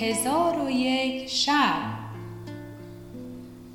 هزار 0.00 0.66
و 0.66 0.70
یک 0.70 1.28
شب. 1.28 1.96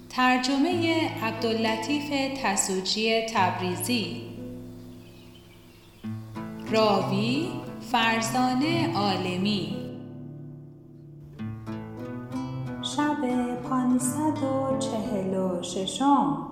ترجمه 0.09 1.01
عبداللطیف 1.23 2.37
تسوجی 2.43 3.21
تبریزی. 3.33 4.21
راوی 6.71 7.47
فرزانه 7.91 8.93
عالمی. 8.95 9.75
شب 12.81 13.17
پانصد 13.69 14.43
و 14.43 14.79
چهل 14.79 15.33
و 15.37 15.63
ششم. 15.63 16.50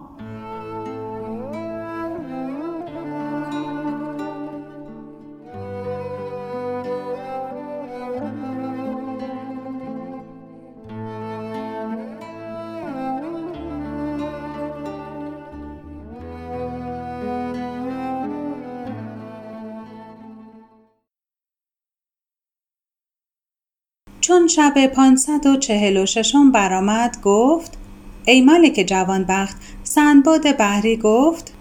شب 24.49 24.87
پانصد 24.87 25.45
و 25.45 25.55
چهل 25.55 25.97
و 25.97 26.05
ششم 26.05 26.51
برآمد 26.51 27.21
گفت 27.21 27.77
ای 28.25 28.41
ملک 28.41 28.83
جوانبخت 28.87 29.57
سندباد 29.83 30.57
بحری 30.57 30.97
گفت 30.97 31.53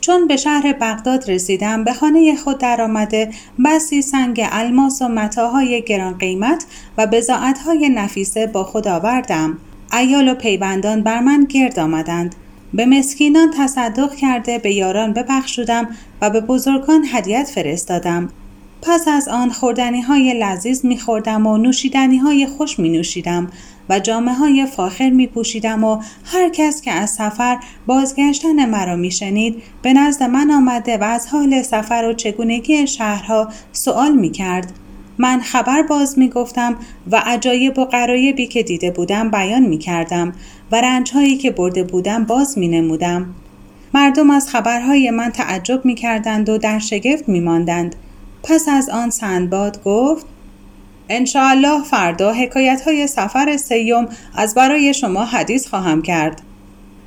چون 0.00 0.26
به 0.26 0.36
شهر 0.36 0.72
بغداد 0.72 1.30
رسیدم 1.30 1.84
به 1.84 1.92
خانه 1.92 2.36
خود 2.36 2.58
درآمده 2.58 3.30
بسی 3.64 4.02
سنگ 4.02 4.46
الماس 4.52 5.02
و 5.02 5.08
متاهای 5.08 5.82
گران 5.82 6.18
قیمت 6.18 6.64
و 6.98 7.06
بزاعتهای 7.06 7.88
نفیسه 7.88 8.46
با 8.46 8.64
خود 8.64 8.88
آوردم. 8.88 9.58
ایال 9.92 10.28
و 10.28 10.34
پیوندان 10.34 11.02
بر 11.02 11.20
من 11.20 11.44
گرد 11.44 11.78
آمدند. 11.78 12.34
به 12.74 12.86
مسکینان 12.86 13.50
تصدق 13.58 14.14
کرده 14.14 14.58
به 14.58 14.74
یاران 14.74 15.12
ببخشودم 15.12 15.88
و 16.20 16.30
به 16.30 16.40
بزرگان 16.40 17.04
هدیت 17.12 17.50
فرستادم. 17.54 18.28
پس 18.86 19.08
از 19.08 19.28
آن 19.28 19.50
خوردنی 19.50 20.00
های 20.00 20.34
لذیذ 20.40 20.84
می 20.84 20.98
خوردم 20.98 21.46
و 21.46 21.56
نوشیدنی 21.56 22.18
های 22.18 22.46
خوش 22.46 22.78
می 22.78 22.88
نوشیدم 22.88 23.50
و 23.88 23.98
جامعه 23.98 24.34
های 24.34 24.66
فاخر 24.66 25.10
می 25.10 25.26
پوشیدم 25.26 25.84
و 25.84 26.02
هر 26.24 26.48
کس 26.48 26.80
که 26.80 26.90
از 26.90 27.10
سفر 27.10 27.58
بازگشتن 27.86 28.64
مرا 28.64 28.96
می 28.96 29.10
شنید 29.10 29.62
به 29.82 29.92
نزد 29.92 30.22
من 30.22 30.50
آمده 30.50 30.98
و 30.98 31.04
از 31.04 31.26
حال 31.26 31.62
سفر 31.62 32.04
و 32.10 32.12
چگونگی 32.12 32.86
شهرها 32.86 33.48
سوال 33.72 34.12
می 34.12 34.30
کرد. 34.30 34.72
من 35.18 35.40
خبر 35.40 35.82
باز 35.82 36.18
می 36.18 36.28
گفتم 36.28 36.76
و 37.10 37.22
عجایب 37.26 37.78
و 37.78 37.84
قرایبی 37.84 38.46
که 38.46 38.62
دیده 38.62 38.90
بودم 38.90 39.30
بیان 39.30 39.62
می 39.62 39.78
کردم 39.78 40.32
و 40.72 40.80
رنجهایی 40.80 41.36
که 41.36 41.50
برده 41.50 41.82
بودم 41.82 42.24
باز 42.24 42.58
می 42.58 42.68
نمودم. 42.68 43.34
مردم 43.94 44.30
از 44.30 44.48
خبرهای 44.48 45.10
من 45.10 45.30
تعجب 45.30 45.84
می 45.84 45.94
کردند 45.94 46.48
و 46.48 46.58
در 46.58 46.78
شگفت 46.78 47.28
می 47.28 47.40
ماندند. 47.40 47.96
پس 48.44 48.68
از 48.68 48.88
آن 48.88 49.10
سندباد 49.10 49.82
گفت 49.84 50.26
انشاءالله 51.08 51.84
فردا 51.84 52.32
حکایت 52.32 52.82
های 52.82 53.06
سفر 53.06 53.56
سیوم 53.56 54.08
از 54.34 54.54
برای 54.54 54.94
شما 54.94 55.24
حدیث 55.24 55.68
خواهم 55.68 56.02
کرد. 56.02 56.42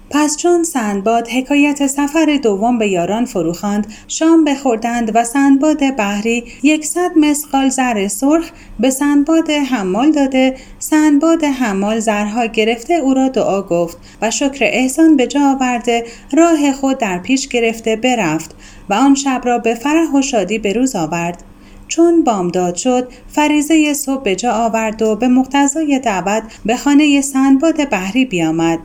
پس 0.10 0.38
چون 0.38 0.64
سندباد 0.64 1.28
حکایت 1.28 1.88
سفر 1.88 2.40
دوم 2.44 2.78
به 2.78 2.88
یاران 2.88 3.26
فروخواند 3.26 3.88
شام 4.08 4.44
بخوردند 4.44 5.12
و 5.16 5.24
سندباد 5.24 5.96
بحری 5.96 6.44
یکصد 6.64 7.12
مسقال 7.16 7.70
زر 7.70 8.08
سرخ 8.08 8.50
به 8.80 8.90
سندباد 8.90 9.50
حمال 9.50 10.12
داده 10.12 10.56
سندباد 10.80 11.44
حمال 11.44 12.00
زرها 12.00 12.46
گرفته 12.46 12.94
او 12.94 13.14
را 13.14 13.28
دعا 13.28 13.62
گفت 13.62 13.98
و 14.22 14.32
شکر 14.32 14.66
احسان 14.66 15.16
به 15.16 15.28
جا 15.28 15.52
آورده 15.52 16.06
راه 16.32 16.72
خود 16.72 16.98
در 16.98 17.18
پیش 17.18 17.48
گرفته 17.48 17.96
برفت 17.96 18.56
و 18.90 18.94
آن 18.94 19.16
شب 19.16 19.42
را 19.46 19.58
به 19.60 19.76
فرح 19.76 20.12
و 20.14 20.22
شادی 20.22 20.60
به 20.60 20.74
روز 20.74 20.96
آورد. 20.96 21.44
چون 21.88 22.24
بامداد 22.24 22.76
شد 22.76 23.08
فریزه 23.28 23.94
صبح 23.94 24.24
به 24.24 24.36
جا 24.36 24.54
آورد 24.54 25.02
و 25.02 25.16
به 25.16 25.28
مقتضای 25.28 26.00
دعوت 26.00 26.44
به 26.66 26.78
خانه 26.78 27.22
سندباد 27.22 27.90
بحری 27.90 28.26
بیامد. 28.26 28.80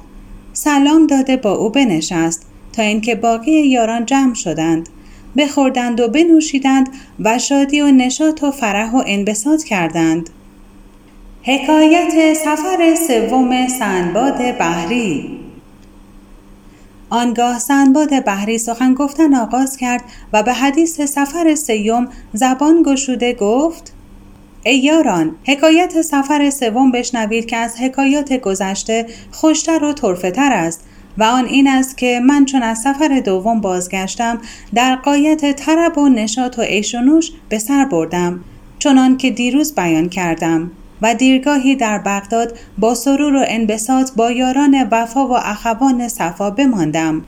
سلام 0.53 1.07
داده 1.07 1.37
با 1.37 1.53
او 1.53 1.71
بنشست 1.71 2.47
تا 2.73 2.83
اینکه 2.83 3.15
باقی 3.15 3.53
یاران 3.53 4.07
جمع 4.07 4.35
شدند. 4.35 4.89
بخوردند 5.37 6.01
و 6.01 6.09
بنوشیدند 6.09 6.89
و 7.21 7.39
شادی 7.39 7.81
و 7.81 7.91
نشاط 7.91 8.43
و 8.43 8.51
فرح 8.51 8.93
و 8.93 9.03
انبساط 9.07 9.65
کردند. 9.65 10.31
حکایت 11.43 12.35
سفر 12.35 12.95
سوم 13.09 13.69
سندباد 13.69 14.59
بحری. 14.59 15.39
آنگاه 17.11 17.59
سندباد 17.59 18.25
بحری 18.25 18.59
سخن 18.59 18.95
گفتن 18.95 19.35
آغاز 19.35 19.77
کرد 19.77 20.05
و 20.33 20.43
به 20.43 20.53
حدیث 20.53 21.01
سفر 21.01 21.55
سیوم 21.55 22.09
زبان 22.33 22.83
گشوده 22.87 23.33
گفت 23.33 23.93
ای 24.65 24.79
یاران 24.79 25.35
حکایت 25.47 26.03
سفر 26.03 26.51
سوم 26.51 26.93
بشنوید 26.93 27.47
که 27.47 27.57
از 27.57 27.77
حکایات 27.81 28.33
گذشته 28.33 29.07
خوشتر 29.31 29.85
و 29.85 29.93
تر 29.93 30.53
است 30.53 30.85
و 31.19 31.25
آن 31.25 31.45
این 31.45 31.69
است 31.69 31.99
که 31.99 32.21
من 32.21 32.45
چون 32.45 32.63
از 32.63 32.79
سفر 32.79 33.21
دوم 33.25 33.61
بازگشتم 33.61 34.39
در 34.75 34.97
قایت 34.97 35.57
طرب 35.57 35.99
و 35.99 36.09
نشاط 36.09 36.59
و 36.59 36.63
عیش 36.63 36.95
و 36.95 37.01
نوش 37.01 37.31
به 37.49 37.59
سر 37.59 37.85
بردم 37.85 38.41
چنان 38.79 39.17
که 39.17 39.31
دیروز 39.31 39.75
بیان 39.75 40.09
کردم 40.09 40.71
و 41.03 41.15
دیرگاهی 41.15 41.77
در 41.77 41.99
بغداد 41.99 42.59
با 42.79 42.95
سرور 42.95 43.37
و 43.37 43.45
انبساط 43.49 44.11
با 44.17 44.31
یاران 44.31 44.89
وفا 44.91 45.29
و 45.29 45.33
اخوان 45.33 46.09
صفا 46.09 46.51
بماندم. 46.51 47.25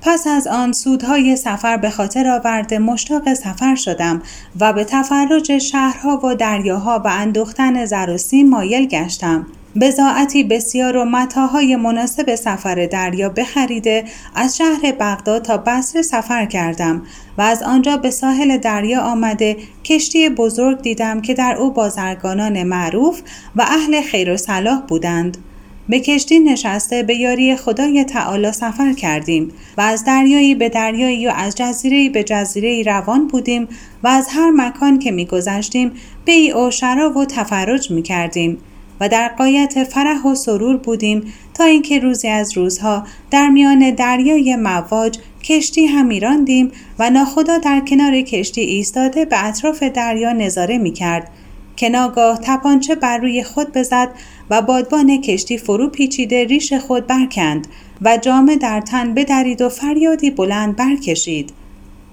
پس 0.00 0.26
از 0.26 0.46
آن 0.46 0.72
سودهای 0.72 1.36
سفر 1.36 1.76
به 1.76 1.90
خاطر 1.90 2.28
آورده 2.28 2.78
مشتاق 2.78 3.34
سفر 3.34 3.74
شدم 3.74 4.22
و 4.60 4.72
به 4.72 4.84
تفرج 4.84 5.58
شهرها 5.58 6.20
و 6.24 6.34
دریاها 6.34 7.02
و 7.04 7.08
اندوختن 7.08 7.84
زر 7.84 8.10
و 8.10 8.16
سیم 8.16 8.48
مایل 8.48 8.86
گشتم. 8.86 9.46
بزاعتی 9.80 10.44
بسیار 10.44 10.96
و 10.96 11.04
متاهای 11.04 11.76
مناسب 11.76 12.34
سفر 12.34 12.86
دریا 12.86 13.28
بخریده 13.28 14.04
از 14.34 14.56
شهر 14.56 14.92
بغداد 15.00 15.42
تا 15.42 15.56
بصره 15.56 16.02
سفر 16.02 16.46
کردم 16.46 17.02
و 17.38 17.42
از 17.42 17.62
آنجا 17.62 17.96
به 17.96 18.10
ساحل 18.10 18.58
دریا 18.58 19.00
آمده 19.00 19.56
کشتی 19.84 20.28
بزرگ 20.28 20.82
دیدم 20.82 21.20
که 21.20 21.34
در 21.34 21.56
او 21.56 21.72
بازرگانان 21.72 22.62
معروف 22.62 23.20
و 23.56 23.62
اهل 23.62 24.02
خیر 24.02 24.32
و 24.32 24.36
صلاح 24.36 24.80
بودند. 24.80 25.38
به 25.88 26.00
کشتی 26.00 26.38
نشسته 26.38 27.02
به 27.02 27.14
یاری 27.14 27.56
خدای 27.56 28.04
تعالی 28.04 28.52
سفر 28.52 28.92
کردیم 28.92 29.52
و 29.76 29.80
از 29.80 30.04
دریایی 30.04 30.54
به 30.54 30.68
دریایی 30.68 31.26
و 31.26 31.32
از 31.36 31.54
جزیره 31.54 32.08
به 32.08 32.24
جزیره 32.24 32.82
روان 32.82 33.28
بودیم 33.28 33.68
و 34.02 34.08
از 34.08 34.28
هر 34.30 34.50
مکان 34.50 34.98
که 34.98 35.10
میگذشتیم 35.10 35.92
بیع 36.24 36.58
و 36.58 36.70
شراب 36.70 37.16
و 37.16 37.24
تفرج 37.24 37.90
می 37.90 38.02
کردیم 38.02 38.58
و 39.00 39.08
در 39.08 39.28
قایت 39.28 39.84
فرح 39.84 40.22
و 40.22 40.34
سرور 40.34 40.76
بودیم 40.76 41.32
تا 41.54 41.64
اینکه 41.64 41.98
روزی 41.98 42.28
از 42.28 42.56
روزها 42.56 43.06
در 43.30 43.48
میان 43.48 43.90
دریای 43.90 44.56
مواج 44.56 45.18
کشتی 45.44 45.86
هم 45.86 46.06
میراندیم 46.06 46.72
و 46.98 47.10
ناخدا 47.10 47.58
در 47.58 47.80
کنار 47.80 48.20
کشتی 48.20 48.60
ایستاده 48.60 49.24
به 49.24 49.44
اطراف 49.44 49.82
دریا 49.82 50.32
نظاره 50.32 50.78
می 50.78 50.92
کرد 50.92 51.30
که 51.78 51.88
ناگاه 51.88 52.38
تپانچه 52.42 52.94
بر 52.94 53.18
روی 53.18 53.42
خود 53.42 53.72
بزد 53.72 54.08
و 54.50 54.62
بادبان 54.62 55.20
کشتی 55.20 55.58
فرو 55.58 55.88
پیچیده 55.88 56.44
ریش 56.44 56.72
خود 56.72 57.06
برکند 57.06 57.66
و 58.02 58.16
جامه 58.16 58.56
در 58.56 58.80
تن 58.80 59.14
بدرید 59.14 59.62
و 59.62 59.68
فریادی 59.68 60.30
بلند 60.30 60.76
برکشید. 60.76 61.52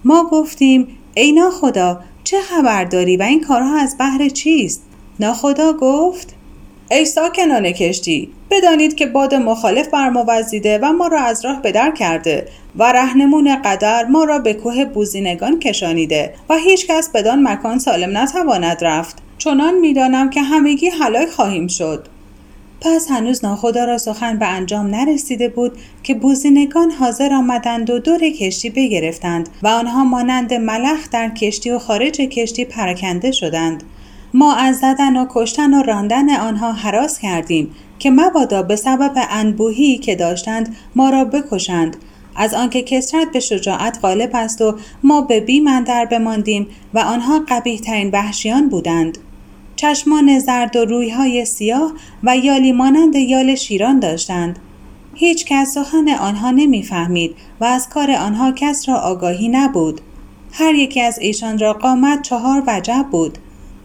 ما 0.03 0.23
گفتیم 0.31 0.87
ای 1.15 1.31
ناخدا 1.31 1.99
چه 2.23 2.37
خبر 2.41 2.83
داری 2.83 3.17
و 3.17 3.23
این 3.23 3.41
کارها 3.41 3.77
از 3.77 3.95
بحر 3.99 4.29
چیست؟ 4.29 4.83
ناخدا 5.19 5.73
گفت 5.73 6.35
ای 6.91 7.05
ساکنان 7.05 7.71
کشتی 7.71 8.29
بدانید 8.51 8.95
که 8.95 9.05
باد 9.05 9.35
مخالف 9.35 9.87
بر 9.87 10.09
ما 10.09 10.25
وزیده 10.27 10.79
و 10.81 10.91
ما 10.91 11.07
را 11.07 11.21
از 11.21 11.45
راه 11.45 11.61
بدر 11.61 11.91
کرده 11.91 12.47
و 12.75 12.91
رهنمون 12.91 13.61
قدر 13.61 14.05
ما 14.05 14.23
را 14.23 14.39
به 14.39 14.53
کوه 14.53 14.85
بوزینگان 14.85 15.59
کشانیده 15.59 16.33
و 16.49 16.57
هیچ 16.57 16.87
کس 16.87 17.09
بدان 17.09 17.47
مکان 17.47 17.79
سالم 17.79 18.17
نتواند 18.17 18.83
رفت. 18.83 19.24
چنان 19.37 19.79
می‌دانم 19.79 20.29
که 20.29 20.41
همگی 20.41 20.87
هلاک 20.87 21.29
خواهیم 21.29 21.67
شد. 21.67 22.07
پس 22.81 23.11
هنوز 23.11 23.45
ناخدا 23.45 23.85
را 23.85 23.97
سخن 23.97 24.39
به 24.39 24.47
انجام 24.47 24.87
نرسیده 24.87 25.49
بود 25.49 25.71
که 26.03 26.13
بوزینگان 26.13 26.91
حاضر 26.91 27.33
آمدند 27.33 27.89
و 27.89 27.99
دور 27.99 28.29
کشتی 28.29 28.69
بگرفتند 28.69 29.49
و 29.63 29.67
آنها 29.67 30.03
مانند 30.03 30.53
ملخ 30.53 31.09
در 31.11 31.29
کشتی 31.29 31.71
و 31.71 31.79
خارج 31.79 32.11
کشتی 32.11 32.65
پراکنده 32.65 33.31
شدند. 33.31 33.83
ما 34.33 34.55
از 34.55 34.77
زدن 34.77 35.17
و 35.17 35.25
کشتن 35.29 35.73
و 35.73 35.83
راندن 35.83 36.29
آنها 36.29 36.71
حراس 36.71 37.19
کردیم 37.19 37.75
که 37.99 38.11
مبادا 38.11 38.63
به 38.63 38.75
سبب 38.75 39.11
انبوهی 39.29 39.97
که 39.97 40.15
داشتند 40.15 40.75
ما 40.95 41.09
را 41.09 41.25
بکشند. 41.25 41.97
از 42.35 42.53
آنکه 42.53 42.81
کسرت 42.81 43.31
به 43.31 43.39
شجاعت 43.39 43.99
غالب 44.01 44.29
است 44.33 44.61
و 44.61 44.75
ما 45.03 45.21
به 45.21 45.39
بیم 45.39 45.67
اندر 45.67 46.05
بماندیم 46.05 46.67
و 46.93 46.99
آنها 46.99 47.41
قبیه 47.47 47.79
ترین 47.79 48.09
وحشیان 48.13 48.69
بودند. 48.69 49.17
چشمان 49.75 50.39
زرد 50.39 50.75
و 50.75 50.85
رویهای 50.85 51.45
سیاه 51.45 51.93
و 52.23 52.37
یالی 52.37 52.71
مانند 52.71 53.15
یال 53.15 53.55
شیران 53.55 53.99
داشتند. 53.99 54.59
هیچ 55.13 55.45
کس 55.45 55.73
سخن 55.73 56.09
آنها 56.09 56.51
نمی‌فهمید 56.51 57.35
و 57.59 57.65
از 57.65 57.89
کار 57.89 58.11
آنها 58.11 58.51
کس 58.51 58.89
را 58.89 58.95
آگاهی 58.95 59.47
نبود. 59.47 60.01
هر 60.51 60.75
یکی 60.75 61.01
از 61.01 61.19
ایشان 61.19 61.59
را 61.59 61.73
قامت 61.73 62.21
چهار 62.21 62.63
وجب 62.67 63.05
بود. 63.11 63.37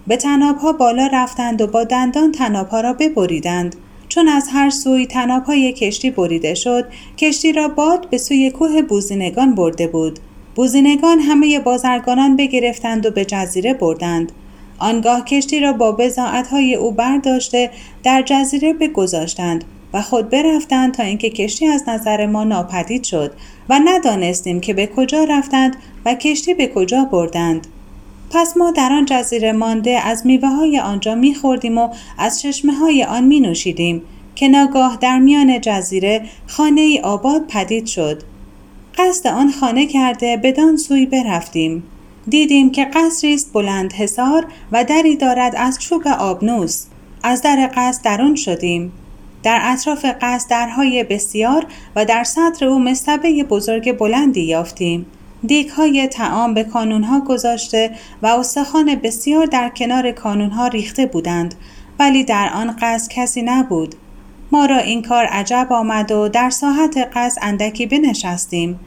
به 0.06 0.16
تنابها 0.16 0.72
بالا 0.72 1.08
رفتند 1.12 1.60
و 1.60 1.66
با 1.66 1.84
دندان 1.84 2.32
تنابها 2.32 2.80
را 2.80 2.92
ببریدند. 2.92 3.76
چون 4.10 4.28
از 4.28 4.48
هر 4.52 4.70
سوی 4.70 5.06
تنابهای 5.06 5.72
کشتی 5.72 6.10
بریده 6.10 6.54
شد 6.54 6.84
کشتی 7.18 7.52
را 7.52 7.68
باد 7.68 8.10
به 8.10 8.18
سوی 8.18 8.50
کوه 8.50 8.82
بوزینگان 8.82 9.54
برده 9.54 9.86
بود. 9.86 10.18
بوزینگان 10.54 11.18
همه 11.18 11.58
بازرگانان 11.58 12.36
بگرفتند 12.36 13.06
و 13.06 13.10
به 13.10 13.24
جزیره 13.24 13.74
بردند. 13.74 14.32
آنگاه 14.78 15.24
کشتی 15.24 15.60
را 15.60 15.72
با 15.72 15.92
بزاعتهای 15.92 16.74
او 16.74 16.92
برداشته 16.92 17.70
در 18.02 18.22
جزیره 18.26 18.72
بگذاشتند 18.72 19.64
و 19.92 20.02
خود 20.02 20.30
برفتند 20.30 20.94
تا 20.94 21.02
اینکه 21.02 21.30
کشتی 21.30 21.66
از 21.66 21.84
نظر 21.88 22.26
ما 22.26 22.44
ناپدید 22.44 23.04
شد 23.04 23.32
و 23.68 23.80
ندانستیم 23.84 24.60
که 24.60 24.74
به 24.74 24.86
کجا 24.86 25.24
رفتند 25.24 25.76
و 26.04 26.14
کشتی 26.14 26.54
به 26.54 26.66
کجا 26.66 27.04
بردند. 27.04 27.66
پس 28.30 28.56
ما 28.56 28.70
در 28.70 28.92
آن 28.92 29.04
جزیره 29.04 29.52
مانده 29.52 29.90
از 29.90 30.26
میوه 30.26 30.48
های 30.48 30.78
آنجا 30.78 31.14
میخوردیم 31.14 31.78
و 31.78 31.88
از 32.18 32.40
چشمه 32.40 32.72
های 32.72 33.04
آن 33.04 33.24
می 33.24 33.40
نوشیدیم 33.40 34.02
که 34.34 34.48
ناگاه 34.48 34.98
در 35.00 35.18
میان 35.18 35.60
جزیره 35.60 36.22
خانه 36.46 36.80
ای 36.80 37.00
آباد 37.00 37.46
پدید 37.46 37.86
شد. 37.86 38.22
قصد 38.98 39.26
آن 39.26 39.50
خانه 39.50 39.86
کرده 39.86 40.36
بدان 40.36 40.76
سوی 40.76 41.06
برفتیم. 41.06 41.82
دیدیم 42.28 42.70
که 42.70 42.84
قصری 42.84 43.34
است 43.34 43.52
بلند 43.52 43.92
حصار 43.92 44.46
و 44.72 44.84
دری 44.84 45.16
دارد 45.16 45.56
از 45.56 45.78
چوب 45.78 46.08
آبنوس. 46.08 46.86
از 47.22 47.42
در 47.42 47.70
قصد 47.74 48.04
درون 48.04 48.34
شدیم. 48.34 48.92
در 49.42 49.60
اطراف 49.62 50.06
قصد 50.20 50.50
درهای 50.50 51.04
بسیار 51.04 51.66
و 51.96 52.04
در 52.04 52.24
سطر 52.24 52.66
او 52.66 52.78
مستبه 52.78 53.44
بزرگ 53.44 53.98
بلندی 53.98 54.42
یافتیم. 54.42 55.06
دیک 55.46 55.68
های 55.68 56.08
تعام 56.08 56.54
به 56.54 56.64
کانونها 56.64 57.20
گذاشته 57.20 57.90
و 58.22 58.26
استخوان 58.26 58.94
بسیار 58.94 59.46
در 59.46 59.68
کنار 59.68 60.12
کانونها 60.12 60.66
ریخته 60.66 61.06
بودند 61.06 61.54
ولی 61.98 62.24
در 62.24 62.50
آن 62.54 62.76
قصد 62.80 63.12
کسی 63.12 63.42
نبود. 63.42 63.94
ما 64.52 64.66
را 64.66 64.78
این 64.78 65.02
کار 65.02 65.24
عجب 65.24 65.66
آمد 65.70 66.12
و 66.12 66.28
در 66.28 66.50
ساحت 66.50 67.08
قصد 67.14 67.38
اندکی 67.42 67.86
بنشستیم. 67.86 68.80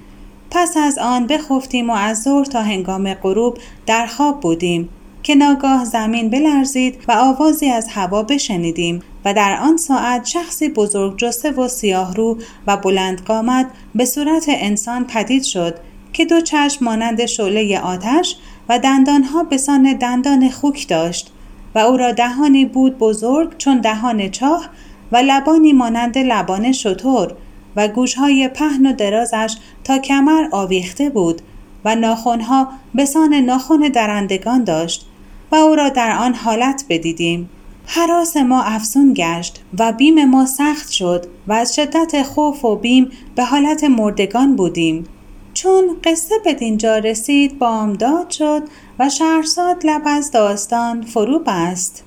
پس 0.51 0.77
از 0.77 0.97
آن 0.97 1.27
بخفتیم 1.27 1.89
و 1.89 1.93
از 1.93 2.21
ظهر 2.21 2.45
تا 2.45 2.61
هنگام 2.61 3.13
غروب 3.13 3.57
در 3.85 4.05
خواب 4.05 4.39
بودیم 4.39 4.89
که 5.23 5.35
ناگاه 5.35 5.85
زمین 5.85 6.29
بلرزید 6.29 6.99
و 7.07 7.11
آوازی 7.11 7.69
از 7.69 7.87
هوا 7.89 8.23
بشنیدیم 8.23 9.01
و 9.25 9.33
در 9.33 9.57
آن 9.61 9.77
ساعت 9.77 10.25
شخصی 10.25 10.69
بزرگ 10.69 11.17
جسته 11.17 11.51
و 11.51 11.67
سیاه 11.67 12.15
رو 12.15 12.37
و 12.67 12.77
بلند 12.77 13.21
قامت 13.21 13.67
به 13.95 14.05
صورت 14.05 14.45
انسان 14.47 15.07
پدید 15.07 15.43
شد 15.43 15.75
که 16.13 16.25
دو 16.25 16.41
چشم 16.41 16.85
مانند 16.85 17.25
شعله 17.25 17.79
آتش 17.79 18.35
و 18.69 18.79
دندانها 18.79 19.43
به 19.43 19.57
سان 19.57 19.93
دندان 19.93 20.49
خوک 20.49 20.87
داشت 20.87 21.31
و 21.75 21.79
او 21.79 21.97
را 21.97 22.11
دهانی 22.11 22.65
بود 22.65 22.97
بزرگ 22.97 23.57
چون 23.57 23.81
دهان 23.81 24.29
چاه 24.29 24.69
و 25.11 25.17
لبانی 25.17 25.73
مانند 25.73 26.17
لبان 26.17 26.71
شطور 26.71 27.33
و 27.75 27.87
گوشهای 27.87 28.47
پهن 28.47 28.85
و 28.85 28.93
درازش 28.93 29.55
تا 29.83 29.97
کمر 29.97 30.47
آویخته 30.51 31.09
بود 31.09 31.41
و 31.85 31.95
ناخونها 31.95 32.67
به 32.95 33.05
سان 33.05 33.33
ناخون 33.33 33.79
درندگان 33.79 34.63
داشت 34.63 35.05
و 35.51 35.55
او 35.55 35.75
را 35.75 35.89
در 35.89 36.17
آن 36.17 36.33
حالت 36.33 36.85
بدیدیم. 36.89 37.49
حراس 37.85 38.37
ما 38.37 38.63
افزون 38.63 39.13
گشت 39.17 39.61
و 39.79 39.91
بیم 39.91 40.25
ما 40.25 40.45
سخت 40.45 40.91
شد 40.91 41.25
و 41.47 41.53
از 41.53 41.75
شدت 41.75 42.23
خوف 42.23 42.65
و 42.65 42.75
بیم 42.75 43.11
به 43.35 43.43
حالت 43.43 43.83
مردگان 43.83 44.55
بودیم. 44.55 45.05
چون 45.53 45.97
قصه 46.03 46.35
به 46.43 46.53
دینجا 46.53 46.97
رسید 46.97 47.59
بامداد 47.59 48.29
شد 48.29 48.63
و 48.99 49.09
شهرزاد 49.09 49.85
لب 49.85 50.01
از 50.05 50.31
داستان 50.31 51.01
فرو 51.01 51.39
بست 51.39 52.03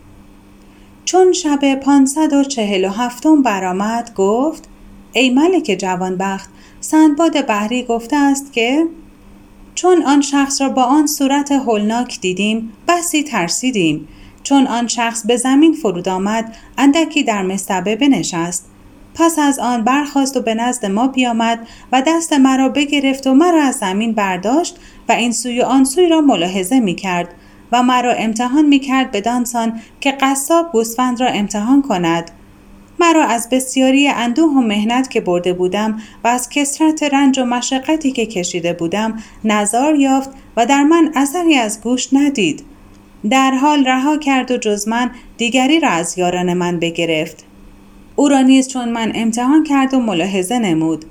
چون 1.05 1.33
شب 1.33 1.75
پانصد 1.75 2.33
و 2.33 2.45
چهل 2.45 2.85
و 2.85 2.89
هفتم 2.89 3.43
برآمد 3.43 4.15
گفت 4.15 4.69
ای 5.13 5.31
ملک 5.31 5.77
جوانبخت 5.81 6.51
سندباد 6.81 7.47
بحری 7.47 7.83
گفته 7.83 8.17
است 8.17 8.53
که 8.53 8.87
چون 9.77 10.03
آن 10.03 10.21
شخص 10.21 10.61
را 10.61 10.69
با 10.69 10.83
آن 10.83 11.07
صورت 11.07 11.53
هولناک 11.53 12.21
دیدیم 12.21 12.73
بسی 12.89 13.23
ترسیدیم. 13.23 14.09
چون 14.43 14.67
آن 14.67 14.87
شخص 14.87 15.27
به 15.27 15.37
زمین 15.37 15.73
فرود 15.73 16.09
آمد 16.09 16.57
اندکی 16.79 17.23
در 17.23 17.43
مستبه 17.43 17.97
بنشست. 17.97 18.67
پس 19.19 19.39
از 19.39 19.59
آن 19.59 19.85
برخاست 19.85 20.37
و 20.37 20.41
به 20.41 20.55
نزد 20.55 20.87
ما 20.87 21.09
بیامد 21.09 21.59
و 21.93 22.03
دست 22.07 22.33
مرا 22.33 22.69
بگرفت 22.69 23.27
و 23.27 23.35
مرا 23.35 23.63
از 23.63 23.75
زمین 23.75 24.13
برداشت 24.13 24.79
و 25.09 25.13
این 25.13 25.33
سوی 25.33 25.63
آن 25.63 25.85
سوی 25.85 26.09
را 26.09 26.21
ملاحظه 26.21 26.81
می 26.81 26.95
کرد 26.95 27.29
و 27.73 27.83
مرا 27.83 28.13
امتحان 28.13 28.67
می 28.67 28.79
کرد 28.79 29.11
بدانسان 29.11 29.81
که 30.01 30.13
قصاب 30.13 30.73
گوسفند 30.73 31.21
را 31.21 31.27
امتحان 31.27 31.83
کند. 31.83 32.31
مرا 33.01 33.25
از 33.25 33.49
بسیاری 33.51 34.09
اندوه 34.09 34.53
و 34.53 34.61
مهنت 34.61 35.11
که 35.11 35.21
برده 35.21 35.53
بودم 35.53 36.01
و 36.25 36.29
از 36.29 36.49
کسرت 36.49 37.03
رنج 37.03 37.39
و 37.39 37.45
مشقتی 37.45 38.13
که 38.13 38.27
کشیده 38.27 38.73
بودم 38.73 39.23
نظار 39.45 39.95
یافت 39.95 40.31
و 40.57 40.67
در 40.67 40.83
من 40.83 41.13
اثری 41.15 41.57
از 41.57 41.81
گوش 41.81 42.09
ندید. 42.13 42.65
در 43.31 43.51
حال 43.51 43.85
رها 43.85 44.17
کرد 44.17 44.51
و 44.51 44.57
جز 44.57 44.89
من 44.89 45.11
دیگری 45.37 45.81
را 45.81 45.89
از 45.89 46.19
یاران 46.19 46.55
من 46.55 46.79
بگرفت. 46.79 47.45
او 48.17 48.29
را 48.29 48.41
نیز 48.41 48.69
چون 48.69 48.89
من 48.89 49.13
امتحان 49.15 49.65
کرد 49.65 49.95
و 49.95 50.01
ملاحظه 50.01 50.59
نمود. 50.59 51.05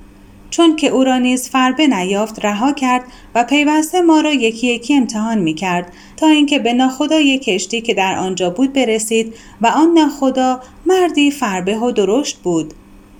چون 0.49 0.75
که 0.75 0.87
او 0.87 1.03
را 1.03 1.17
نیز 1.17 1.49
فربه 1.49 1.87
نیافت 1.87 2.45
رها 2.45 2.73
کرد 2.73 3.03
و 3.35 3.43
پیوسته 3.43 4.01
ما 4.01 4.21
را 4.21 4.33
یکی 4.33 4.67
یکی 4.67 4.95
امتحان 4.95 5.37
می 5.37 5.53
کرد 5.53 5.93
تا 6.17 6.27
اینکه 6.27 6.59
به 6.59 6.73
ناخدای 6.73 7.37
کشتی 7.37 7.81
که 7.81 7.93
در 7.93 8.17
آنجا 8.17 8.49
بود 8.49 8.73
برسید 8.73 9.33
و 9.61 9.67
آن 9.67 9.93
ناخدا 9.93 10.59
مردی 10.85 11.31
فربه 11.31 11.77
و 11.77 11.91
درشت 11.91 12.37
بود. 12.37 12.73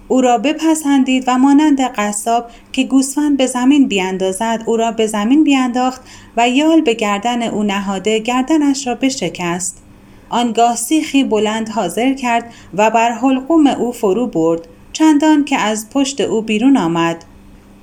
او 0.08 0.22
را 0.22 0.38
بپسندید 0.38 1.24
و 1.28 1.38
مانند 1.38 1.82
قصاب 1.82 2.46
که 2.72 2.84
گوسفند 2.84 3.38
به 3.38 3.46
زمین 3.46 3.88
بیاندازد 3.88 4.64
او 4.66 4.78
را 4.78 4.92
به 4.92 5.08
زمین 5.08 5.44
بیانداخت 5.44 6.02
و 6.38 6.50
یال 6.50 6.82
به 6.82 6.94
گردن 6.94 7.44
او 7.44 7.64
نهاده 7.64 8.20
گردنش 8.20 8.88
را 8.88 8.96
بشکست. 8.96 9.85
آنگاه 10.30 10.76
سیخی 10.76 11.24
بلند 11.24 11.70
حاضر 11.70 12.14
کرد 12.14 12.54
و 12.74 12.90
بر 12.90 13.12
حلقوم 13.12 13.68
او 13.68 13.92
فرو 13.92 14.28
برد 14.28 14.68
چندان 14.94 15.46
که 15.46 15.58
از 15.58 15.90
پشت 15.90 16.22
او 16.22 16.42
بیرون 16.42 16.78
آمد. 16.78 17.26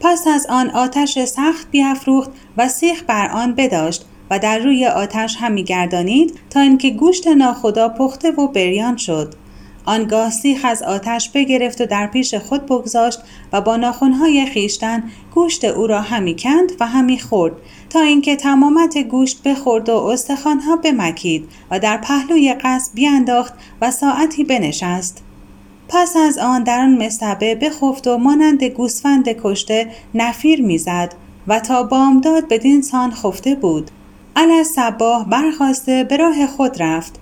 پس 0.00 0.26
از 0.26 0.46
آن 0.46 0.70
آتش 0.70 1.18
سخت 1.24 1.70
بیافروخت 1.70 2.30
و 2.56 2.68
سیخ 2.68 3.02
بر 3.06 3.30
آن 3.30 3.54
بداشت 3.54 4.04
و 4.30 4.38
در 4.38 4.58
روی 4.58 4.86
آتش 4.86 5.36
همی 5.40 5.64
گردانید 5.64 6.38
تا 6.50 6.60
اینکه 6.60 6.90
گوشت 6.90 7.26
ناخدا 7.26 7.88
پخته 7.88 8.30
و 8.30 8.48
بریان 8.48 8.96
شد. 8.96 9.34
آنگاه 9.84 10.30
سیخ 10.30 10.60
از 10.64 10.82
آتش 10.82 11.30
بگرفت 11.30 11.80
و 11.80 11.86
در 11.86 12.06
پیش 12.06 12.34
خود 12.34 12.66
بگذاشت 12.66 13.18
و 13.52 13.60
با 13.60 13.76
ناخونهای 13.76 14.46
خیشتن 14.46 15.02
گوشت 15.34 15.64
او 15.64 15.86
را 15.86 16.00
همی 16.00 16.36
کند 16.36 16.72
و 16.80 16.86
همی 16.86 17.18
خورد. 17.18 17.52
تا 17.92 18.00
اینکه 18.00 18.36
تمامت 18.36 18.98
گوشت 18.98 19.42
بخورد 19.42 19.88
و 19.88 19.96
استخوانها 19.96 20.76
بمکید 20.76 21.48
و 21.70 21.80
در 21.80 21.96
پهلوی 21.96 22.54
قصد 22.54 22.94
بیانداخت 22.94 23.54
و 23.80 23.90
ساعتی 23.90 24.44
بنشست. 24.44 25.22
پس 25.88 26.16
از 26.16 26.38
آن 26.38 26.62
در 26.62 26.80
آن 26.80 27.06
مصبه 27.06 27.54
بخفت 27.54 28.06
و 28.06 28.18
مانند 28.18 28.64
گوسفند 28.64 29.28
کشته 29.28 29.90
نفیر 30.14 30.62
می‌زد 30.62 31.14
و 31.48 31.60
تا 31.60 31.82
بامداد 31.82 32.48
بدین 32.48 32.82
سان 32.82 33.10
خفته 33.10 33.54
بود. 33.54 33.90
علی 34.36 34.64
صباه 34.64 35.28
برخواسته 35.28 36.04
به 36.04 36.16
راه 36.16 36.46
خود 36.46 36.82
رفت. 36.82 37.18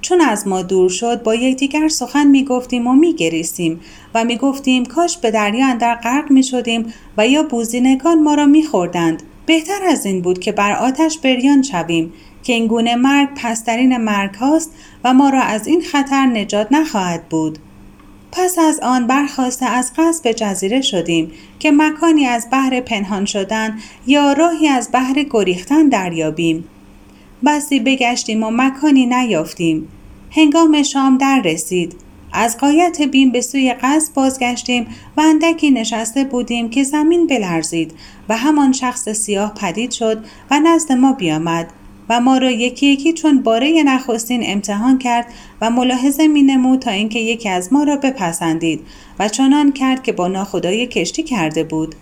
چون 0.00 0.20
از 0.20 0.48
ما 0.48 0.62
دور 0.62 0.90
شد 0.90 1.22
با 1.22 1.34
یکدیگر 1.34 1.88
سخن 1.88 2.26
می 2.26 2.44
گفتیم 2.44 2.86
و 2.86 2.92
می 2.92 3.14
گریستیم 3.14 3.80
و 4.14 4.24
می 4.24 4.36
گفتیم 4.36 4.84
کاش 4.84 5.18
به 5.18 5.30
دریا 5.30 5.66
اندر 5.66 5.94
غرق 5.94 6.30
می 6.30 6.42
شدیم 6.42 6.92
و 7.18 7.26
یا 7.26 7.42
بوزینگان 7.42 8.22
ما 8.22 8.34
را 8.34 8.46
می 8.46 8.62
خوردند. 8.62 9.22
بهتر 9.50 9.84
از 9.84 10.06
این 10.06 10.20
بود 10.20 10.38
که 10.38 10.52
بر 10.52 10.72
آتش 10.72 11.18
بریان 11.18 11.62
شویم 11.62 12.12
که 12.42 12.52
این 12.52 12.66
گونه 12.66 12.96
مرگ 12.96 13.28
پسترین 13.36 13.96
مرگ 13.96 14.34
هاست 14.34 14.74
و 15.04 15.14
ما 15.14 15.28
را 15.28 15.40
از 15.40 15.66
این 15.66 15.80
خطر 15.80 16.26
نجات 16.26 16.68
نخواهد 16.70 17.28
بود. 17.28 17.58
پس 18.32 18.58
از 18.58 18.80
آن 18.80 19.06
برخواسته 19.06 19.66
از 19.66 19.92
قصد 19.96 20.32
جزیره 20.32 20.80
شدیم 20.80 21.32
که 21.58 21.70
مکانی 21.70 22.26
از 22.26 22.48
بحر 22.52 22.80
پنهان 22.80 23.24
شدن 23.24 23.78
یا 24.06 24.32
راهی 24.32 24.68
از 24.68 24.88
بحر 24.92 25.26
گریختن 25.30 25.88
دریابیم. 25.88 26.64
بسی 27.46 27.80
بگشتیم 27.80 28.42
و 28.42 28.50
مکانی 28.50 29.06
نیافتیم. 29.06 29.88
هنگام 30.30 30.82
شام 30.82 31.18
در 31.18 31.42
رسید. 31.44 31.96
از 32.32 32.58
قایت 32.58 33.02
بیم 33.02 33.30
به 33.30 33.40
سوی 33.40 33.74
قصد 33.82 34.14
بازگشتیم 34.14 34.86
و 35.16 35.20
اندکی 35.20 35.70
نشسته 35.70 36.24
بودیم 36.24 36.70
که 36.70 36.84
زمین 36.84 37.26
بلرزید 37.26 37.92
و 38.28 38.36
همان 38.36 38.72
شخص 38.72 39.08
سیاه 39.08 39.54
پدید 39.54 39.90
شد 39.90 40.24
و 40.50 40.60
نزد 40.60 40.92
ما 40.92 41.12
بیامد 41.12 41.72
و 42.08 42.20
ما 42.20 42.38
را 42.38 42.50
یکی 42.50 42.86
یکی 42.86 43.12
چون 43.12 43.42
باره 43.42 43.82
نخستین 43.86 44.42
امتحان 44.44 44.98
کرد 44.98 45.26
و 45.60 45.70
ملاحظه 45.70 46.28
می 46.28 46.42
نمود 46.42 46.78
تا 46.78 46.90
اینکه 46.90 47.18
یکی 47.18 47.48
از 47.48 47.72
ما 47.72 47.82
را 47.82 47.96
بپسندید 47.96 48.86
و 49.18 49.28
چنان 49.28 49.72
کرد 49.72 50.02
که 50.02 50.12
با 50.12 50.28
ناخدای 50.28 50.86
کشتی 50.86 51.22
کرده 51.22 51.64
بود. 51.64 51.94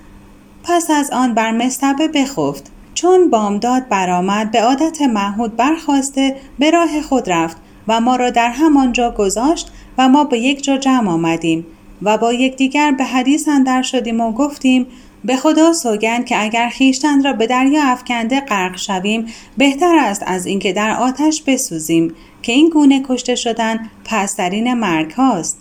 پس 0.64 0.90
از 0.90 1.11
آن 1.11 1.35
بر 1.35 1.50
مستبه 1.50 2.08
بخفت. 2.08 2.73
چون 2.94 3.30
بامداد 3.30 3.88
برآمد 3.88 4.50
به 4.50 4.62
عادت 4.62 5.02
معهود 5.02 5.56
برخواسته 5.56 6.37
به 6.58 6.70
راه 6.70 7.02
خود 7.02 7.30
رفت 7.30 7.56
و 7.88 8.00
ما 8.00 8.16
را 8.16 8.30
در 8.30 8.50
همانجا 8.50 9.11
گذاشت 9.11 9.70
و 9.99 10.09
ما 10.09 10.25
به 10.25 10.38
یک 10.38 10.64
جا 10.64 10.76
جمع 10.76 11.11
آمدیم 11.11 11.67
و 12.02 12.19
با 12.19 12.33
یکدیگر 12.33 12.93
به 12.93 13.05
حدیث 13.05 13.49
اندر 13.49 13.83
شدیم 13.83 14.21
و 14.21 14.33
گفتیم 14.33 14.87
به 15.25 15.37
خدا 15.37 15.73
سوگند 15.73 16.26
که 16.26 16.43
اگر 16.43 16.69
خیشتن 16.69 17.23
را 17.25 17.33
به 17.33 17.47
دریا 17.47 17.83
افکنده 17.85 18.40
غرق 18.40 18.76
شویم 18.76 19.26
بهتر 19.57 19.99
است 19.99 20.23
از 20.26 20.47
اینکه 20.47 20.73
در 20.73 20.97
آتش 20.97 21.43
بسوزیم 21.43 22.14
که 22.43 22.52
این 22.52 22.69
گونه 22.69 23.02
کشته 23.09 23.35
شدن 23.35 23.90
پسترین 24.05 24.75
مرگ 24.75 25.11
هاست. 25.11 25.61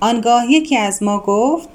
آنگاه 0.00 0.50
یکی 0.50 0.76
از 0.76 1.02
ما 1.02 1.18
گفت 1.18 1.68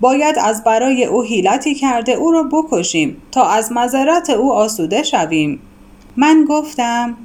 باید 0.00 0.38
از 0.38 0.64
برای 0.64 1.04
او 1.04 1.22
حیلتی 1.22 1.74
کرده 1.74 2.12
او 2.12 2.30
را 2.30 2.42
بکشیم 2.42 3.16
تا 3.30 3.48
از 3.48 3.72
مذرت 3.72 4.30
او 4.30 4.52
آسوده 4.52 5.02
شویم 5.02 5.60
من 6.16 6.44
گفتم 6.48 7.16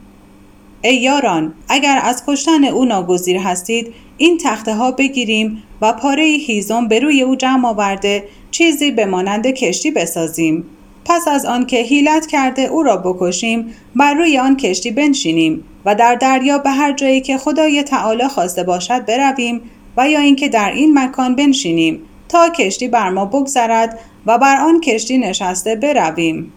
ای 0.86 0.96
یاران 0.96 1.54
اگر 1.70 2.00
از 2.04 2.24
کشتن 2.28 2.64
او 2.64 2.86
ناگزیر 2.86 3.38
هستید 3.38 3.94
این 4.18 4.38
تخته 4.44 4.76
ها 4.76 4.92
بگیریم 4.92 5.64
و 5.82 5.94
پاره 5.94 6.24
هیزم 6.24 6.88
به 6.88 7.00
روی 7.00 7.22
او 7.22 7.36
جمع 7.36 7.68
آورده 7.68 8.24
چیزی 8.52 8.92
به 8.92 9.06
مانند 9.06 9.48
کشتی 9.48 9.92
بسازیم. 9.92 10.66
پس 11.06 11.28
از 11.28 11.46
آن 11.46 11.66
که 11.66 11.78
هیلت 11.78 12.28
کرده 12.28 12.62
او 12.62 12.84
را 12.84 12.98
بکشیم 12.98 13.74
بر 13.96 14.14
روی 14.14 14.38
آن 14.38 14.58
کشتی 14.58 14.92
بنشینیم 14.92 15.64
و 15.86 15.96
در 15.96 16.16
دریا 16.16 16.58
به 16.58 16.70
هر 16.70 16.92
جایی 16.92 17.22
که 17.22 17.38
خدای 17.38 17.84
تعالی 17.84 18.28
خواسته 18.28 18.64
باشد 18.64 19.06
برویم 19.06 19.62
و 19.98 20.10
یا 20.10 20.20
اینکه 20.20 20.50
در 20.50 20.72
این 20.72 21.00
مکان 21.00 21.36
بنشینیم 21.36 22.02
تا 22.30 22.50
کشتی 22.50 22.88
بر 22.88 23.10
ما 23.10 23.26
بگذرد 23.26 24.00
و 24.26 24.38
بر 24.38 24.58
آن 24.62 24.82
کشتی 24.82 25.18
نشسته 25.18 25.76
برویم. 25.76 26.54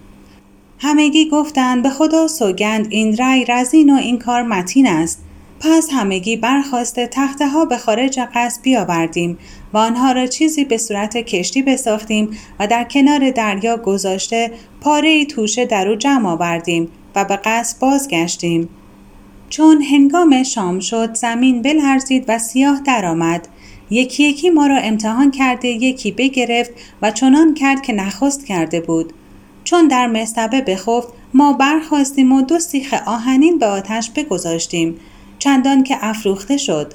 همگی 0.81 1.29
گفتند 1.29 1.83
به 1.83 1.91
خدا 1.91 2.29
سوگند 2.29 2.87
این 2.91 3.17
رأی 3.17 3.45
رزین 3.45 3.95
و 3.95 3.97
این 3.97 4.19
کار 4.19 4.43
متین 4.43 4.87
است. 4.87 5.25
پس 5.61 5.89
همگی 5.93 6.37
برخواسته 6.37 7.07
تخته 7.07 7.49
ها 7.49 7.65
به 7.65 7.77
خارج 7.77 8.21
قصد 8.35 8.63
بیاوردیم 8.63 9.39
و 9.73 9.79
آنها 9.79 10.13
را 10.13 10.27
چیزی 10.27 10.65
به 10.65 10.79
صورت 10.79 11.17
کشتی 11.17 11.63
بساختیم 11.63 12.31
و 12.61 12.67
در 12.67 12.85
کنار 12.85 13.31
دریا 13.31 13.77
گذاشته 13.77 14.51
پاره 14.81 15.25
توشه 15.25 15.67
در 15.67 15.89
او 15.89 15.95
جمع 15.95 16.29
آوردیم 16.29 16.89
و 17.15 17.25
به 17.25 17.37
قصد 17.37 17.79
بازگشتیم. 17.79 18.69
چون 19.49 19.83
هنگام 19.83 20.43
شام 20.43 20.81
شد 20.81 21.15
زمین 21.15 21.63
بلرزید 21.63 22.25
و 22.29 22.39
سیاه 22.39 22.81
درآمد 22.87 23.49
یکی 23.91 24.25
یکی 24.25 24.51
ما 24.51 24.67
را 24.67 24.77
امتحان 24.77 25.31
کرده 25.31 25.69
یکی 25.69 26.13
بگرفت 26.13 26.71
و 27.03 27.11
چنان 27.11 27.55
کرد 27.55 27.83
که 27.83 27.93
نخست 27.93 28.47
کرده 28.47 28.81
بود. 28.81 29.13
چون 29.69 29.89
در 29.89 30.07
مستبه 30.07 30.61
بخفت 30.61 31.09
ما 31.35 31.53
برخواستیم 31.53 32.33
و 32.33 32.43
دو 32.43 32.59
سیخ 32.59 32.95
آهنین 33.07 33.59
به 33.59 33.67
آتش 33.67 34.11
بگذاشتیم. 34.11 34.97
چندان 35.39 35.83
که 35.83 35.97
افروخته 36.01 36.57
شد. 36.57 36.95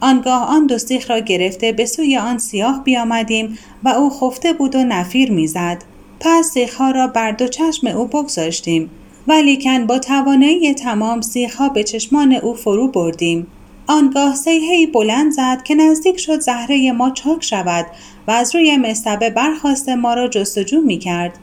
آنگاه 0.00 0.42
آن 0.42 0.66
دو 0.66 0.78
سیخ 0.78 1.10
را 1.10 1.18
گرفته 1.18 1.72
به 1.72 1.86
سوی 1.86 2.16
آن 2.16 2.38
سیاه 2.38 2.84
بیامدیم 2.84 3.58
و 3.84 3.88
او 3.88 4.10
خفته 4.10 4.52
بود 4.52 4.74
و 4.74 4.84
نفیر 4.84 5.32
می‌زد. 5.32 5.84
پس 6.20 6.50
سیخها 6.50 6.90
را 6.90 7.06
بر 7.06 7.32
دو 7.32 7.48
چشم 7.48 7.86
او 7.86 8.06
بگذاشتیم. 8.06 8.90
ولیکن 9.28 9.86
با 9.86 9.98
توانایی 9.98 10.74
تمام 10.74 11.20
سیخها 11.20 11.68
به 11.68 11.84
چشمان 11.84 12.32
او 12.32 12.54
فرو 12.54 12.88
بردیم. 12.88 13.46
آنگاه 13.86 14.34
سیهی 14.34 14.86
بلند 14.86 15.32
زد 15.32 15.62
که 15.62 15.74
نزدیک 15.74 16.20
شد 16.20 16.40
زهره 16.40 16.92
ما 16.92 17.10
چاک 17.10 17.44
شود 17.44 17.86
و 18.26 18.30
از 18.30 18.54
روی 18.54 18.76
مستبه 18.76 19.30
برخواست 19.30 19.88
ما 19.88 20.14
را 20.14 20.28
جستجو 20.28 20.80
می 20.80 20.98
کرد. 20.98 21.38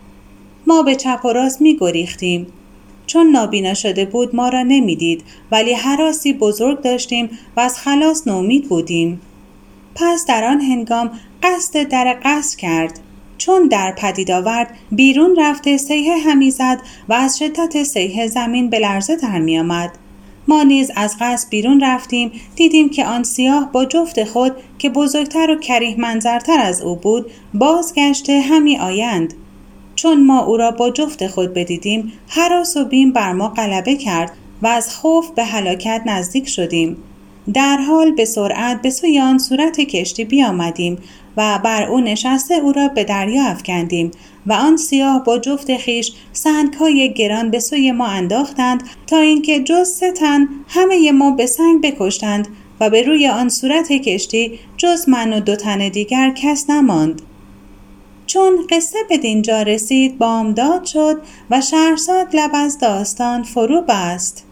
ما 0.68 0.82
به 0.84 0.96
چپ 0.96 1.26
و 1.26 1.28
راست 1.28 1.62
می 1.62 1.78
گریختیم. 1.78 2.48
چون 3.06 3.28
نابینا 3.28 3.74
شده 3.74 4.06
بود 4.06 4.36
ما 4.36 4.50
را 4.50 4.64
نمی‌دید 4.64 5.24
ولی 5.52 5.74
حراسی 5.74 6.34
بزرگ 6.34 6.82
داشتیم 6.82 7.30
و 7.58 7.60
از 7.60 7.80
خلاص 7.80 8.28
نومید 8.28 8.70
بودیم. 8.70 9.22
پس 9.96 10.26
در 10.26 10.44
آن 10.44 10.62
هنگام 10.62 11.12
قصد 11.44 11.84
در 11.84 12.18
قصر 12.24 12.58
کرد. 12.58 13.00
چون 13.38 13.68
در 13.68 13.92
پدید 13.98 14.32
آورد 14.32 14.78
بیرون 14.92 15.36
رفته 15.40 15.78
سیه 15.78 16.18
همی 16.18 16.52
زد 16.52 16.80
و 17.10 17.14
از 17.14 17.38
شدت 17.38 17.84
سیه 17.84 18.28
زمین 18.28 18.70
به 18.70 18.80
لرزه 18.80 19.16
در 19.16 19.40
می 19.40 19.60
آمد. 19.60 19.92
ما 20.48 20.64
نیز 20.64 20.92
از 20.96 21.16
قصد 21.20 21.50
بیرون 21.50 21.84
رفتیم 21.84 22.32
دیدیم 22.56 22.90
که 22.90 23.06
آن 23.06 23.24
سیاه 23.24 23.72
با 23.72 23.86
جفت 23.86 24.24
خود 24.24 24.56
که 24.78 24.90
بزرگتر 24.90 25.52
و 25.52 25.56
کریه 25.56 26.00
منظرتر 26.00 26.60
از 26.60 26.82
او 26.82 26.96
بود 26.96 27.32
بازگشته 27.54 28.42
همی 28.42 28.78
آیند 28.78 29.34
چون 29.98 30.26
ما 30.26 30.40
او 30.40 30.58
را 30.58 30.72
با 30.72 30.90
جفت 30.90 31.28
خود 31.28 31.54
بدیدیم 31.54 32.14
حراس 32.28 32.78
و 32.78 32.86
بیم 32.86 33.12
بر 33.12 33.34
ما 33.34 33.48
غلبه 33.48 33.96
کرد 33.96 34.32
و 34.62 34.68
از 34.68 34.96
خوف 34.96 35.30
به 35.30 35.44
هلاکت 35.44 36.02
نزدیک 36.06 36.48
شدیم. 36.48 36.98
در 37.54 37.78
حال 37.78 38.12
به 38.12 38.26
سرعت 38.26 38.82
به 38.82 38.90
سوی 38.90 39.20
آن 39.20 39.38
صورت 39.38 39.80
کشتی 39.80 40.26
بیامدیم 40.26 40.98
و 41.38 41.60
بر 41.64 41.84
او 41.84 42.00
نشسته 42.00 42.54
او 42.54 42.72
را 42.72 42.88
به 42.88 43.04
دریا 43.04 43.44
افکندیم 43.44 44.12
و 44.48 44.54
آن 44.54 44.78
سیاه 44.78 45.24
با 45.24 45.38
جفت 45.38 45.78
خیش 45.78 46.12
های 46.80 47.14
گران 47.14 47.52
به 47.52 47.60
سوی 47.60 47.92
ما 47.92 48.06
انداختند 48.06 48.84
تا 49.08 49.18
اینکه 49.18 49.60
جز 49.60 49.90
سه 49.90 50.12
تن 50.12 50.48
همه 50.68 51.12
ما 51.12 51.32
به 51.32 51.46
سنگ 51.46 51.82
بکشتند 51.82 52.48
و 52.80 52.90
به 52.90 53.02
روی 53.02 53.28
آن 53.28 53.50
صورت 53.50 53.92
کشتی 53.92 54.60
جز 54.78 55.10
من 55.10 55.34
و 55.34 55.40
دو 55.40 55.56
تن 55.56 55.90
دیگر 55.90 56.34
کس 56.36 56.70
نماند. 56.70 57.22
چون 58.28 58.68
قصه 58.70 58.98
به 59.10 59.18
دینجا 59.18 59.62
رسید 59.62 60.18
بامداد 60.18 60.86
شد 60.86 61.22
و 61.52 61.62
شهرزاد 61.62 62.36
لب 62.36 62.52
از 62.54 62.78
داستان 62.80 63.44
فرو 63.44 63.82
بست. 63.90 64.44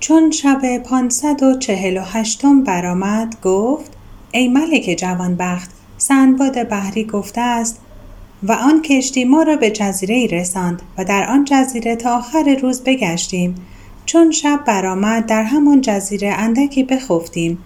چون 0.00 0.30
شب 0.30 0.78
پانصد 0.78 1.42
و 1.42 1.58
چهل 1.58 1.96
و 1.96 2.00
هشتم 2.00 2.62
برآمد 2.62 3.40
گفت 3.42 3.92
ای 4.32 4.48
ملک 4.48 4.96
جوانبخت 4.98 5.70
سندباد 5.98 6.68
بحری 6.68 7.04
گفته 7.04 7.40
است 7.40 7.80
و 8.42 8.52
آن 8.52 8.82
کشتی 8.82 9.24
ما 9.24 9.42
را 9.42 9.56
به 9.56 9.70
جزیره 9.70 10.26
رساند 10.26 10.82
و 10.98 11.04
در 11.04 11.30
آن 11.30 11.44
جزیره 11.44 11.96
تا 11.96 12.16
آخر 12.16 12.58
روز 12.62 12.82
بگشتیم. 12.84 13.54
چون 14.06 14.30
شب 14.30 14.60
برآمد 14.66 15.26
در 15.26 15.42
همان 15.42 15.80
جزیره 15.80 16.28
اندکی 16.28 16.84
بخفتیم. 16.84 17.58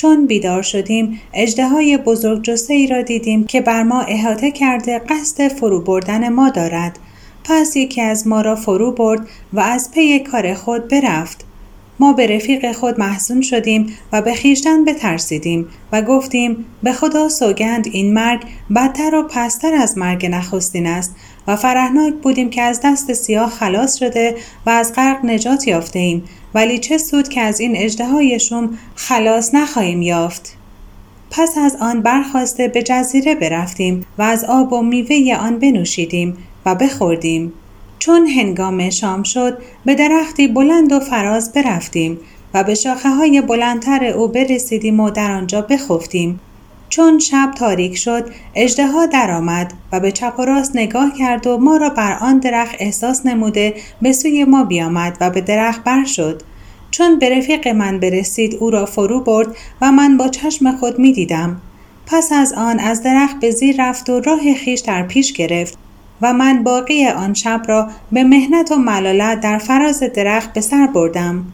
چون 0.00 0.26
بیدار 0.26 0.62
شدیم 0.62 1.20
اجده 1.34 1.68
های 1.68 1.96
بزرگ 1.96 2.42
جسه 2.42 2.74
ای 2.74 2.86
را 2.86 3.02
دیدیم 3.02 3.44
که 3.44 3.60
بر 3.60 3.82
ما 3.82 4.00
احاطه 4.00 4.50
کرده 4.50 4.98
قصد 4.98 5.48
فرو 5.48 5.80
بردن 5.80 6.28
ما 6.28 6.50
دارد. 6.50 6.98
پس 7.44 7.76
یکی 7.76 8.00
از 8.00 8.26
ما 8.26 8.40
را 8.40 8.56
فرو 8.56 8.92
برد 8.92 9.28
و 9.52 9.60
از 9.60 9.90
پی 9.90 10.18
کار 10.18 10.54
خود 10.54 10.88
برفت. 10.88 11.44
ما 11.98 12.12
به 12.12 12.26
رفیق 12.26 12.72
خود 12.72 13.00
محزون 13.00 13.40
شدیم 13.40 13.86
و 14.12 14.22
به 14.22 14.34
خیشتن 14.34 14.84
بترسیدیم 14.84 15.66
و 15.92 16.02
گفتیم 16.02 16.64
به 16.82 16.92
خدا 16.92 17.28
سوگند 17.28 17.88
این 17.92 18.14
مرگ 18.14 18.40
بدتر 18.76 19.14
و 19.14 19.22
پستر 19.22 19.74
از 19.74 19.98
مرگ 19.98 20.26
نخستین 20.26 20.86
است. 20.86 21.16
و 21.46 21.56
فرهناک 21.56 22.14
بودیم 22.14 22.50
که 22.50 22.62
از 22.62 22.80
دست 22.84 23.12
سیاه 23.12 23.50
خلاص 23.50 23.96
شده 23.96 24.36
و 24.66 24.70
از 24.70 24.92
غرق 24.92 25.24
نجات 25.24 25.68
یافته 25.68 25.98
ایم 25.98 26.24
ولی 26.54 26.78
چه 26.78 26.98
سود 26.98 27.28
که 27.28 27.40
از 27.40 27.60
این 27.60 27.76
اجده 27.76 28.38
شوم 28.38 28.78
خلاص 28.94 29.54
نخواهیم 29.54 30.02
یافت. 30.02 30.56
پس 31.30 31.58
از 31.58 31.76
آن 31.80 32.00
برخواسته 32.00 32.68
به 32.68 32.82
جزیره 32.82 33.34
برفتیم 33.34 34.06
و 34.18 34.22
از 34.22 34.44
آب 34.44 34.72
و 34.72 34.82
میوه 34.82 35.36
آن 35.40 35.58
بنوشیدیم 35.58 36.36
و 36.66 36.74
بخوردیم. 36.74 37.52
چون 37.98 38.26
هنگام 38.26 38.90
شام 38.90 39.22
شد 39.22 39.58
به 39.84 39.94
درختی 39.94 40.48
بلند 40.48 40.92
و 40.92 41.00
فراز 41.00 41.52
برفتیم 41.52 42.18
و 42.54 42.64
به 42.64 42.74
شاخه 42.74 43.08
های 43.08 43.40
بلندتر 43.40 44.04
او 44.04 44.28
برسیدیم 44.28 45.00
و 45.00 45.10
در 45.10 45.30
آنجا 45.30 45.62
بخفتیم. 45.62 46.40
چون 46.90 47.18
شب 47.18 47.50
تاریک 47.56 47.96
شد 47.96 48.30
اجدها 48.54 49.06
درآمد 49.06 49.72
و 49.92 50.00
به 50.00 50.12
چپ 50.12 50.34
و 50.38 50.44
راست 50.44 50.76
نگاه 50.76 51.12
کرد 51.18 51.46
و 51.46 51.58
ما 51.58 51.76
را 51.76 51.90
بر 51.90 52.18
آن 52.20 52.38
درخت 52.38 52.74
احساس 52.78 53.26
نموده 53.26 53.74
به 54.02 54.12
سوی 54.12 54.44
ما 54.44 54.64
بیامد 54.64 55.16
و 55.20 55.30
به 55.30 55.40
درخت 55.40 55.84
بر 55.84 56.04
شد 56.04 56.42
چون 56.90 57.18
به 57.18 57.38
رفیق 57.38 57.68
من 57.68 57.98
برسید 58.00 58.56
او 58.60 58.70
را 58.70 58.86
فرو 58.86 59.20
برد 59.20 59.56
و 59.80 59.92
من 59.92 60.16
با 60.16 60.28
چشم 60.28 60.76
خود 60.76 60.98
می 60.98 61.12
دیدم. 61.12 61.60
پس 62.06 62.32
از 62.32 62.52
آن 62.52 62.78
از 62.78 63.02
درخت 63.02 63.40
به 63.40 63.50
زیر 63.50 63.76
رفت 63.78 64.10
و 64.10 64.20
راه 64.20 64.54
خیش 64.54 64.80
در 64.80 65.02
پیش 65.02 65.32
گرفت 65.32 65.78
و 66.22 66.32
من 66.32 66.62
باقی 66.62 67.06
آن 67.06 67.34
شب 67.34 67.62
را 67.68 67.88
به 68.12 68.24
مهنت 68.24 68.72
و 68.72 68.76
ملالت 68.76 69.40
در 69.40 69.58
فراز 69.58 70.00
درخت 70.00 70.52
به 70.52 70.60
سر 70.60 70.86
بردم 70.86 71.44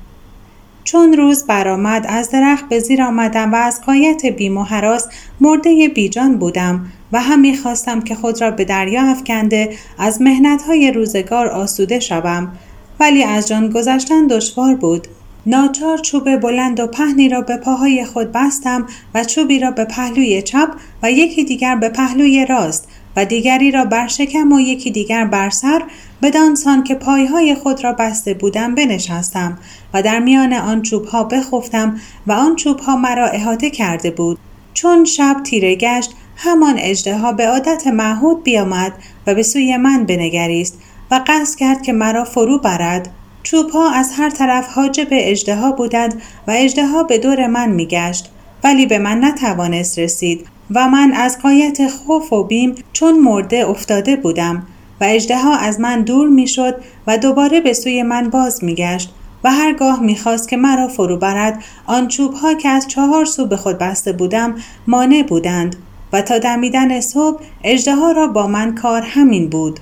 چون 0.86 1.12
روز 1.12 1.44
برآمد 1.44 2.06
از 2.08 2.30
درخت 2.30 2.68
به 2.68 2.78
زیر 2.78 3.02
آمدم 3.02 3.52
و 3.52 3.56
از 3.56 3.80
قایت 3.86 4.26
بیم 4.26 4.56
و 4.56 4.62
حراس 4.62 5.08
مرده 5.40 5.88
بیجان 5.88 6.38
بودم 6.38 6.86
و 7.12 7.20
هم 7.20 7.54
خواستم 7.54 8.00
که 8.00 8.14
خود 8.14 8.40
را 8.40 8.50
به 8.50 8.64
دریا 8.64 9.02
افکنده 9.02 9.70
از 9.98 10.20
های 10.66 10.92
روزگار 10.92 11.46
آسوده 11.46 12.00
شوم. 12.00 12.52
ولی 13.00 13.22
از 13.22 13.48
جان 13.48 13.70
گذشتن 13.70 14.26
دشوار 14.26 14.74
بود. 14.74 15.08
ناچار 15.46 15.98
چوب 15.98 16.36
بلند 16.36 16.80
و 16.80 16.86
پهنی 16.86 17.28
را 17.28 17.40
به 17.40 17.56
پاهای 17.56 18.04
خود 18.04 18.32
بستم 18.32 18.86
و 19.14 19.24
چوبی 19.24 19.58
را 19.58 19.70
به 19.70 19.84
پهلوی 19.84 20.42
چپ 20.42 20.68
و 21.02 21.10
یکی 21.12 21.44
دیگر 21.44 21.76
به 21.76 21.88
پهلوی 21.88 22.46
راست 22.46 22.88
و 23.16 23.24
دیگری 23.24 23.70
را 23.70 23.84
بر 23.84 24.06
شکم 24.06 24.52
و 24.52 24.60
یکی 24.60 24.90
دیگر 24.90 25.24
بر 25.24 25.50
سر 25.50 25.82
بدانسان 26.22 26.84
که 26.84 26.94
پایهای 26.94 27.54
خود 27.54 27.84
را 27.84 27.92
بسته 27.92 28.34
بودم 28.34 28.74
بنشستم 28.74 29.58
و 29.94 30.02
در 30.02 30.18
میان 30.18 30.52
آن 30.52 30.82
چوبها 30.82 31.24
بخفتم 31.24 32.00
و 32.26 32.32
آن 32.32 32.56
چوبها 32.56 32.96
مرا 32.96 33.26
احاطه 33.26 33.70
کرده 33.70 34.10
بود. 34.10 34.38
چون 34.74 35.04
شب 35.04 35.36
تیره 35.44 35.74
گشت 35.74 36.10
همان 36.36 36.74
اجدها 36.78 37.32
به 37.32 37.48
عادت 37.48 37.86
معهود 37.86 38.42
بیامد 38.42 38.92
و 39.26 39.34
به 39.34 39.42
سوی 39.42 39.76
من 39.76 40.04
بنگریست 40.04 40.78
و 41.10 41.20
قصد 41.26 41.58
کرد 41.58 41.82
که 41.82 41.92
مرا 41.92 42.24
فرو 42.24 42.58
برد. 42.58 43.10
چوبها 43.42 43.90
از 43.90 44.12
هر 44.16 44.30
طرف 44.30 44.68
حاجب 44.68 45.08
اجدها 45.10 45.72
بودند 45.72 46.22
و 46.48 46.50
اجدها 46.56 47.02
به 47.02 47.18
دور 47.18 47.46
من 47.46 47.68
میگشت 47.68 48.30
ولی 48.64 48.86
به 48.86 48.98
من 48.98 49.24
نتوانست 49.24 49.98
رسید. 49.98 50.46
و 50.74 50.88
من 50.88 51.12
از 51.12 51.38
قایت 51.38 51.88
خوف 51.88 52.32
و 52.32 52.44
بیم 52.44 52.74
چون 52.92 53.18
مرده 53.18 53.68
افتاده 53.68 54.16
بودم 54.16 54.66
و 55.00 55.04
اجدها 55.08 55.56
از 55.56 55.80
من 55.80 56.02
دور 56.02 56.28
می‌شد 56.28 56.74
و 57.06 57.18
دوباره 57.18 57.60
به 57.60 57.72
سوی 57.72 58.02
من 58.02 58.30
باز 58.30 58.64
میگشت 58.64 59.14
و 59.44 59.50
هرگاه 59.50 60.00
می‌خواست 60.00 60.48
که 60.48 60.56
مرا 60.56 60.88
فرو 60.88 61.16
برد 61.16 61.64
آن 61.86 62.08
چوبها 62.08 62.54
که 62.54 62.68
از 62.68 62.88
چهار 62.88 63.24
سو 63.24 63.46
به 63.46 63.56
خود 63.56 63.78
بسته 63.78 64.12
بودم 64.12 64.54
مانع 64.86 65.22
بودند 65.22 65.76
و 66.12 66.22
تا 66.22 66.38
دمیدن 66.38 67.00
صبح 67.00 67.42
اجدها 67.64 68.12
را 68.12 68.26
با 68.26 68.46
من 68.46 68.74
کار 68.74 69.02
همین 69.02 69.48
بود. 69.48 69.80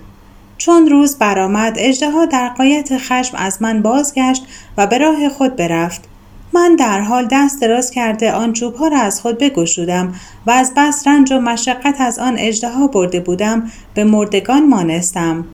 چون 0.58 0.88
روز 0.88 1.18
برآمد 1.18 1.74
اجدها 1.78 2.26
در 2.26 2.48
قایت 2.48 2.98
خشم 2.98 3.36
از 3.36 3.62
من 3.62 3.82
بازگشت 3.82 4.46
و 4.76 4.86
به 4.86 4.98
راه 4.98 5.28
خود 5.28 5.56
برفت. 5.56 6.13
من 6.54 6.76
در 6.76 7.00
حال 7.00 7.28
دست 7.30 7.60
دراز 7.60 7.90
کرده 7.90 8.32
آن 8.32 8.52
چوبها 8.52 8.88
را 8.88 8.98
از 8.98 9.20
خود 9.20 9.38
بگشودم 9.38 10.14
و 10.46 10.50
از 10.50 10.72
بس 10.76 11.06
رنج 11.06 11.32
و 11.32 11.40
مشقت 11.40 12.00
از 12.00 12.18
آن 12.18 12.34
اجدها 12.38 12.86
برده 12.86 13.20
بودم 13.20 13.70
به 13.94 14.04
مردگان 14.04 14.66
مانستم. 14.68 15.46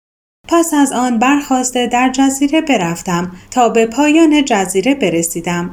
پس 0.49 0.75
از 0.75 0.93
آن 0.93 1.19
برخواسته 1.19 1.87
در 1.87 2.11
جزیره 2.13 2.61
برفتم 2.61 3.33
تا 3.51 3.69
به 3.69 3.87
پایان 3.87 4.45
جزیره 4.45 4.95
برسیدم. 4.95 5.71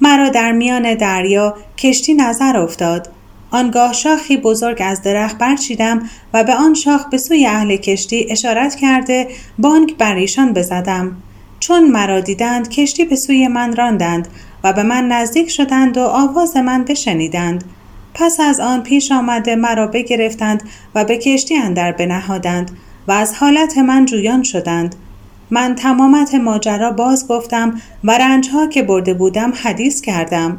مرا 0.00 0.28
در 0.28 0.52
میان 0.52 0.94
دریا 0.94 1.54
کشتی 1.78 2.14
نظر 2.14 2.56
افتاد. 2.56 3.08
آنگاه 3.50 3.92
شاخی 3.92 4.36
بزرگ 4.36 4.82
از 4.84 5.02
درخت 5.02 5.38
برچیدم 5.38 6.10
و 6.34 6.44
به 6.44 6.54
آن 6.54 6.74
شاخ 6.74 7.08
به 7.10 7.18
سوی 7.18 7.46
اهل 7.46 7.76
کشتی 7.76 8.26
اشارت 8.30 8.74
کرده 8.74 9.28
بانک 9.58 9.96
بر 9.96 10.14
ایشان 10.14 10.52
بزدم. 10.52 11.16
چون 11.60 11.90
مرا 11.90 12.20
دیدند 12.20 12.68
کشتی 12.68 13.04
به 13.04 13.16
سوی 13.16 13.48
من 13.48 13.76
راندند 13.76 14.28
و 14.64 14.72
به 14.72 14.82
من 14.82 15.08
نزدیک 15.08 15.50
شدند 15.50 15.98
و 15.98 16.00
آواز 16.00 16.56
من 16.56 16.84
بشنیدند. 16.84 17.64
پس 18.14 18.40
از 18.40 18.60
آن 18.60 18.82
پیش 18.82 19.12
آمده 19.12 19.56
مرا 19.56 19.86
بگرفتند 19.86 20.62
و 20.94 21.04
به 21.04 21.18
کشتی 21.18 21.56
اندر 21.56 21.92
بنهادند 21.92 22.70
و 23.08 23.12
از 23.12 23.34
حالت 23.34 23.78
من 23.78 24.04
جویان 24.04 24.42
شدند. 24.42 24.94
من 25.50 25.74
تمامت 25.74 26.34
ماجرا 26.34 26.90
باز 26.90 27.28
گفتم 27.28 27.80
و 28.04 28.18
رنجها 28.18 28.66
که 28.66 28.82
برده 28.82 29.14
بودم 29.14 29.52
حدیث 29.62 30.00
کردم. 30.00 30.56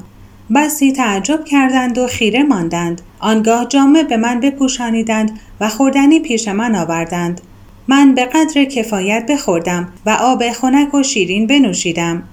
بسی 0.55 0.91
تعجب 0.91 1.46
کردند 1.46 1.98
و 1.98 2.08
خیره 2.08 2.43
ماندند. 2.43 3.01
آنگاه 3.20 3.65
جامه 3.65 4.03
به 4.03 4.17
من 4.17 4.39
بپوشانیدند 4.39 5.39
و 5.60 5.70
خوردنی 5.70 6.20
پیش 6.20 6.48
من 6.48 6.75
آوردند. 6.75 7.41
من 7.88 8.15
به 8.15 8.25
قدر 8.25 8.65
کفایت 8.65 9.25
بخوردم 9.31 9.88
و 10.05 10.10
آب 10.10 10.51
خنک 10.51 10.93
و 10.93 11.03
شیرین 11.03 11.48
بنوشیدم. 11.48 12.24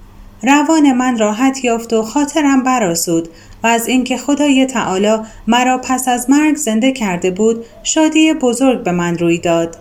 روان 0.42 0.92
من 0.92 1.18
راحت 1.18 1.64
یافت 1.64 1.92
و 1.92 2.02
خاطرم 2.02 2.62
براسود 2.62 3.28
و 3.62 3.66
از 3.66 3.88
اینکه 3.88 4.16
خدای 4.16 4.66
تعالی 4.66 5.16
مرا 5.46 5.78
پس 5.78 6.08
از 6.08 6.30
مرگ 6.30 6.56
زنده 6.56 6.92
کرده 6.92 7.30
بود 7.30 7.64
شادی 7.82 8.32
بزرگ 8.32 8.82
به 8.82 8.92
من 8.92 9.18
روی 9.18 9.38
داد 9.38 9.76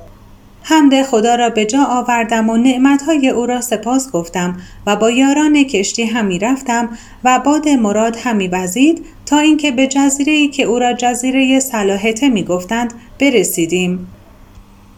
حمد 0.69 1.03
خدا 1.03 1.35
را 1.35 1.49
به 1.49 1.65
جا 1.65 1.83
آوردم 1.83 2.49
و 2.49 2.57
نعمتهای 2.57 3.29
او 3.29 3.45
را 3.45 3.61
سپاس 3.61 4.11
گفتم 4.11 4.57
و 4.87 4.95
با 4.95 5.11
یاران 5.11 5.63
کشتی 5.63 6.03
همی 6.03 6.39
رفتم 6.39 6.89
و 7.23 7.39
باد 7.39 7.69
مراد 7.69 8.17
همی 8.23 8.47
وزید 8.47 9.05
تا 9.25 9.39
اینکه 9.39 9.71
به 9.71 9.87
جزیره 9.87 10.33
ای 10.33 10.47
که 10.47 10.63
او 10.63 10.79
را 10.79 10.93
جزیره 10.93 11.59
صلاحته 11.59 12.29
می 12.29 12.43
گفتند 12.43 12.93
برسیدیم. 13.19 14.07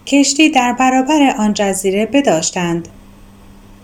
کشتی 0.05 0.49
در 0.49 0.73
برابر 0.73 1.35
آن 1.37 1.53
جزیره 1.53 2.05
بداشتند. 2.05 2.87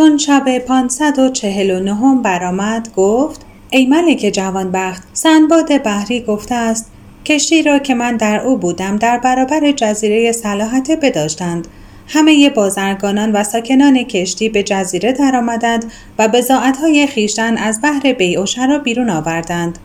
چون 0.00 0.18
شب 0.18 0.58
پانصد 0.58 1.18
و 1.18 1.28
چهل 1.28 1.70
و 1.70 1.80
نهم 1.80 2.22
برآمد 2.22 2.94
گفت 2.96 3.40
ای 3.70 3.86
ملک 3.86 4.30
جوانبخت 4.34 5.02
سنباد 5.12 5.82
بحری 5.82 6.20
گفته 6.20 6.54
است 6.54 6.90
کشتی 7.24 7.62
را 7.62 7.78
که 7.78 7.94
من 7.94 8.16
در 8.16 8.40
او 8.40 8.56
بودم 8.56 8.96
در 8.96 9.18
برابر 9.18 9.72
جزیره 9.72 10.32
صلاحته 10.32 10.96
بداشتند. 10.96 11.68
همه 12.06 12.50
بازرگانان 12.50 13.32
و 13.32 13.44
ساکنان 13.44 14.02
کشتی 14.02 14.48
به 14.48 14.62
جزیره 14.62 15.12
درآمدند 15.12 15.92
و 16.18 16.28
بزاعتهای 16.28 17.06
خیشتن 17.06 17.56
از 17.56 17.80
بحر 17.82 18.12
بیع 18.12 18.42
و 18.42 18.46
شرا 18.46 18.78
بیرون 18.78 19.10
آوردند. 19.10 19.78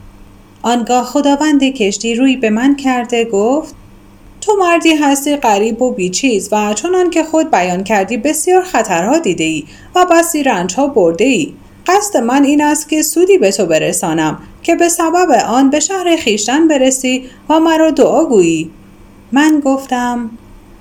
آنگاه 0.62 1.04
خداوند 1.04 1.63
کشتی 1.63 2.15
روی 2.15 2.38
به 2.38 2.49
من 2.49 2.75
کرده 2.75 3.25
گفت 3.25 3.75
تو 4.45 4.55
مردی 4.55 4.93
هستی 4.93 5.36
غریب 5.36 5.81
و 5.81 5.91
بیچیز 5.91 6.49
و 6.51 6.73
چنان 6.73 7.10
که 7.10 7.23
خود 7.23 7.51
بیان 7.51 7.84
کردی 7.84 8.17
بسیار 8.17 8.63
خطرها 8.63 9.19
دیده 9.19 9.43
ای 9.43 9.63
و 9.95 10.05
بسی 10.12 10.43
رنجها 10.43 10.88
برده 10.88 11.25
ای 11.25 11.53
قصد 11.88 12.17
من 12.17 12.43
این 12.43 12.62
است 12.62 12.89
که 12.89 13.01
سودی 13.01 13.38
به 13.38 13.51
تو 13.51 13.65
برسانم 13.65 14.39
که 14.63 14.75
به 14.75 14.89
سبب 14.89 15.31
آن 15.47 15.69
به 15.69 15.79
شهر 15.79 16.15
خیشتن 16.15 16.67
برسی 16.67 17.29
و 17.49 17.60
مرا 17.60 17.91
دعا 17.91 18.25
گویی. 18.25 18.71
من 19.31 19.62
گفتم 19.65 20.29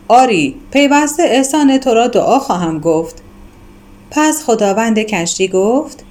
آری 0.08 0.54
پیوسته 0.70 1.22
احسان 1.22 1.78
تو 1.78 1.94
را 1.94 2.06
دعا 2.06 2.38
خواهم 2.38 2.80
گفت. 2.80 3.22
پس 4.10 4.42
خداوند 4.44 4.98
کشتی 4.98 5.48
گفت 5.48 6.04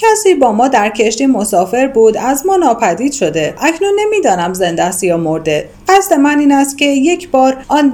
کسی 0.00 0.34
با 0.34 0.52
ما 0.52 0.68
در 0.68 0.88
کشتی 0.88 1.26
مسافر 1.26 1.86
بود 1.86 2.16
از 2.16 2.46
ما 2.46 2.56
ناپدید 2.56 3.12
شده. 3.12 3.54
اکنون 3.60 3.90
نمی‌دانم 4.00 4.54
زنده 4.54 4.82
است 4.82 5.04
یا 5.04 5.16
مرده. 5.16 5.68
قصد 5.88 6.14
من 6.14 6.38
این 6.38 6.52
است 6.52 6.78
که 6.78 6.84
یک 6.84 7.30
بار 7.30 7.56
آن 7.68 7.92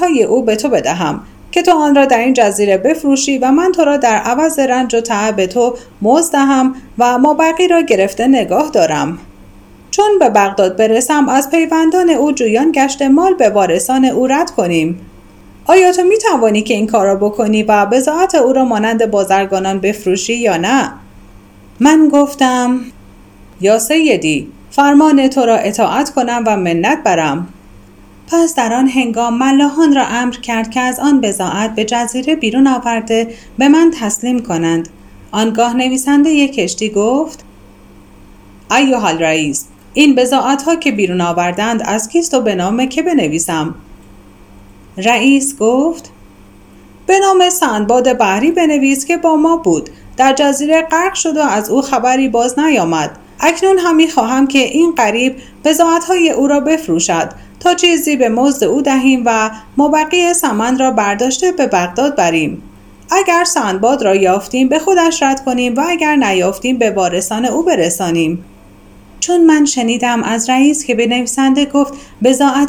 های 0.00 0.22
او 0.22 0.42
به 0.42 0.56
تو 0.56 0.68
بدهم 0.68 1.20
که 1.50 1.62
تو 1.62 1.72
آن 1.72 1.94
را 1.94 2.04
در 2.04 2.18
این 2.18 2.32
جزیره 2.32 2.76
بفروشی 2.76 3.38
و 3.38 3.50
من 3.50 3.72
تو 3.72 3.84
را 3.84 3.96
در 3.96 4.16
عوض 4.16 4.58
رنج 4.58 4.94
و 4.94 5.00
تعب 5.00 5.46
تو 5.46 5.74
مزدهم 6.02 6.74
و 6.98 7.18
ما 7.18 7.34
بقی 7.34 7.68
را 7.68 7.80
گرفته 7.80 8.26
نگاه 8.26 8.70
دارم. 8.70 9.18
چون 9.90 10.18
به 10.20 10.30
بغداد 10.30 10.76
برسم 10.76 11.28
از 11.28 11.50
پیوندان 11.50 12.10
او 12.10 12.32
جویان 12.32 12.72
گشت 12.72 13.02
مال 13.02 13.34
به 13.34 13.50
وارثان 13.50 14.04
او 14.04 14.26
رد 14.26 14.50
کنیم. 14.50 15.00
آیا 15.66 15.92
تو 15.92 16.02
می 16.02 16.18
توانی 16.18 16.62
که 16.62 16.74
این 16.74 16.86
کار 16.86 17.06
را 17.06 17.14
بکنی 17.14 17.62
و 17.62 17.86
بزاعت 17.86 18.34
او 18.34 18.52
را 18.52 18.64
مانند 18.64 19.10
بازرگانان 19.10 19.78
بفروشی 19.78 20.34
یا 20.34 20.56
نه؟ 20.56 20.92
من 21.82 22.08
گفتم 22.12 22.80
یا 23.60 23.78
سیدی 23.78 24.48
فرمان 24.70 25.28
تو 25.28 25.40
را 25.40 25.56
اطاعت 25.56 26.10
کنم 26.10 26.44
و 26.46 26.56
منت 26.56 27.02
برم. 27.04 27.48
پس 28.26 28.54
در 28.54 28.72
آن 28.72 28.88
هنگام 28.88 29.38
ملاحان 29.38 29.94
را 29.94 30.06
امر 30.06 30.34
کرد 30.34 30.70
که 30.70 30.80
از 30.80 31.00
آن 31.00 31.20
بزاعت 31.20 31.74
به 31.74 31.84
جزیره 31.84 32.36
بیرون 32.36 32.66
آورده 32.66 33.34
به 33.58 33.68
من 33.68 33.92
تسلیم 34.00 34.38
کنند. 34.38 34.88
آنگاه 35.32 35.76
نویسنده 35.76 36.30
یک 36.30 36.54
کشتی 36.54 36.90
گفت 36.90 37.44
ایوها 38.70 39.10
رئیس 39.10 39.66
این 39.94 40.14
بزاعت 40.14 40.62
ها 40.62 40.76
که 40.76 40.92
بیرون 40.92 41.20
آوردند 41.20 41.82
از 41.84 42.08
کیست 42.08 42.34
و 42.34 42.40
به 42.40 42.54
نام 42.54 42.86
که 42.86 43.02
بنویسم؟ 43.02 43.74
رئیس 44.96 45.58
گفت 45.58 46.10
به 47.06 47.18
نام 47.18 47.50
سندباد 47.50 48.18
بحری 48.18 48.50
بنویس 48.50 49.04
که 49.04 49.16
با 49.16 49.36
ما 49.36 49.56
بود. 49.56 49.90
در 50.22 50.32
جزیره 50.32 50.82
غرق 50.82 51.14
شد 51.14 51.36
و 51.36 51.40
از 51.40 51.70
او 51.70 51.82
خبری 51.82 52.28
باز 52.28 52.58
نیامد. 52.58 53.10
اکنون 53.40 53.78
هم 53.78 54.06
خواهم 54.06 54.46
که 54.46 54.58
این 54.58 54.94
قریب 54.94 55.36
های 56.08 56.30
او 56.30 56.46
را 56.46 56.60
بفروشد 56.60 57.30
تا 57.60 57.74
چیزی 57.74 58.16
به 58.16 58.28
مزد 58.28 58.64
او 58.64 58.82
دهیم 58.82 59.22
و 59.26 59.50
مبقی 59.76 60.34
سمن 60.34 60.78
را 60.78 60.90
برداشته 60.90 61.52
به 61.52 61.66
بغداد 61.66 62.16
بریم. 62.16 62.62
اگر 63.10 63.44
سندباد 63.44 64.02
را 64.02 64.14
یافتیم 64.14 64.68
به 64.68 64.78
خودش 64.78 65.22
رد 65.22 65.44
کنیم 65.44 65.74
و 65.76 65.84
اگر 65.88 66.16
نیافتیم 66.16 66.78
به 66.78 66.90
وارثان 66.90 67.44
او 67.44 67.62
برسانیم. 67.62 68.44
چون 69.20 69.44
من 69.44 69.64
شنیدم 69.64 70.22
از 70.22 70.50
رئیس 70.50 70.84
که 70.84 70.94
به 70.94 71.06
نویسنده 71.06 71.64
گفت 71.66 71.94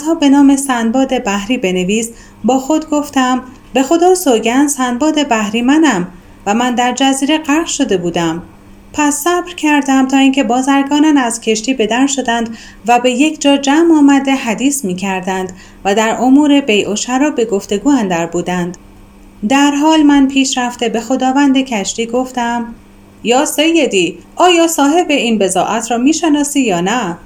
ها 0.05 0.15
به 0.15 0.29
نام 0.29 0.55
سندباد 0.55 1.23
بحری 1.23 1.57
بنویس 1.57 2.09
با 2.43 2.59
خود 2.59 2.89
گفتم 2.89 3.41
به 3.73 3.83
خدا 3.83 4.15
سوگن 4.15 4.67
سندباد 4.67 5.27
بحری 5.27 5.61
منم. 5.61 6.07
و 6.45 6.53
من 6.53 6.75
در 6.75 6.93
جزیره 6.93 7.37
غرق 7.37 7.65
شده 7.65 7.97
بودم. 7.97 8.43
پس 8.93 9.15
صبر 9.15 9.53
کردم 9.53 10.07
تا 10.07 10.17
اینکه 10.17 10.43
بازرگانان 10.43 11.17
از 11.17 11.41
کشتی 11.41 11.73
به 11.73 11.87
در 11.87 12.07
شدند 12.07 12.57
و 12.87 12.99
به 12.99 13.11
یک 13.11 13.41
جا 13.41 13.57
جمع 13.57 13.97
آمده 13.97 14.31
حدیث 14.31 14.85
می 14.85 14.95
کردند 14.95 15.53
و 15.85 15.95
در 15.95 16.17
امور 16.19 16.61
بیع 16.61 16.91
و 16.91 16.95
شرا 16.95 17.31
به 17.31 17.45
گفتگو 17.45 17.89
اندر 17.89 18.25
بودند. 18.25 18.77
در 19.49 19.71
حال 19.71 20.03
من 20.03 20.27
پیش 20.27 20.57
رفته 20.57 20.89
به 20.89 20.99
خداوند 20.99 21.57
کشتی 21.57 22.05
گفتم 22.05 22.75
یا 23.23 23.45
سیدی 23.45 24.17
آیا 24.35 24.67
صاحب 24.67 25.09
این 25.09 25.39
بزاعت 25.39 25.91
را 25.91 25.97
می‌شناسی 25.97 26.61
یا 26.61 26.81
نه؟ 26.81 27.17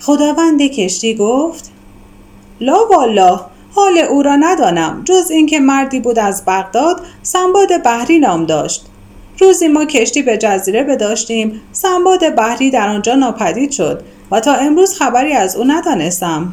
خداوند 0.00 0.62
کشتی 0.62 1.14
گفت 1.14 1.70
لا 2.60 2.88
والله 2.90 3.40
حال 3.74 3.98
او 3.98 4.22
را 4.22 4.36
ندانم 4.36 5.02
جز 5.04 5.30
اینکه 5.30 5.60
مردی 5.60 6.00
بود 6.00 6.18
از 6.18 6.44
بغداد 6.46 7.00
سنباد 7.22 7.82
بحری 7.82 8.18
نام 8.18 8.46
داشت. 8.46 8.86
روزی 9.40 9.68
ما 9.68 9.84
کشتی 9.84 10.22
به 10.22 10.36
جزیره 10.36 10.82
بداشتیم 10.82 11.60
سنباد 11.72 12.34
بحری 12.34 12.70
در 12.70 12.88
آنجا 12.88 13.14
ناپدید 13.14 13.70
شد 13.70 14.02
و 14.30 14.40
تا 14.40 14.54
امروز 14.54 14.98
خبری 14.98 15.32
از 15.32 15.56
او 15.56 15.64
ندانستم. 15.64 16.52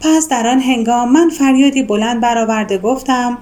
پس 0.00 0.28
در 0.28 0.48
آن 0.48 0.60
هنگام 0.60 1.12
من 1.12 1.28
فریادی 1.28 1.82
بلند 1.82 2.20
برآورده 2.20 2.78
گفتم 2.78 3.38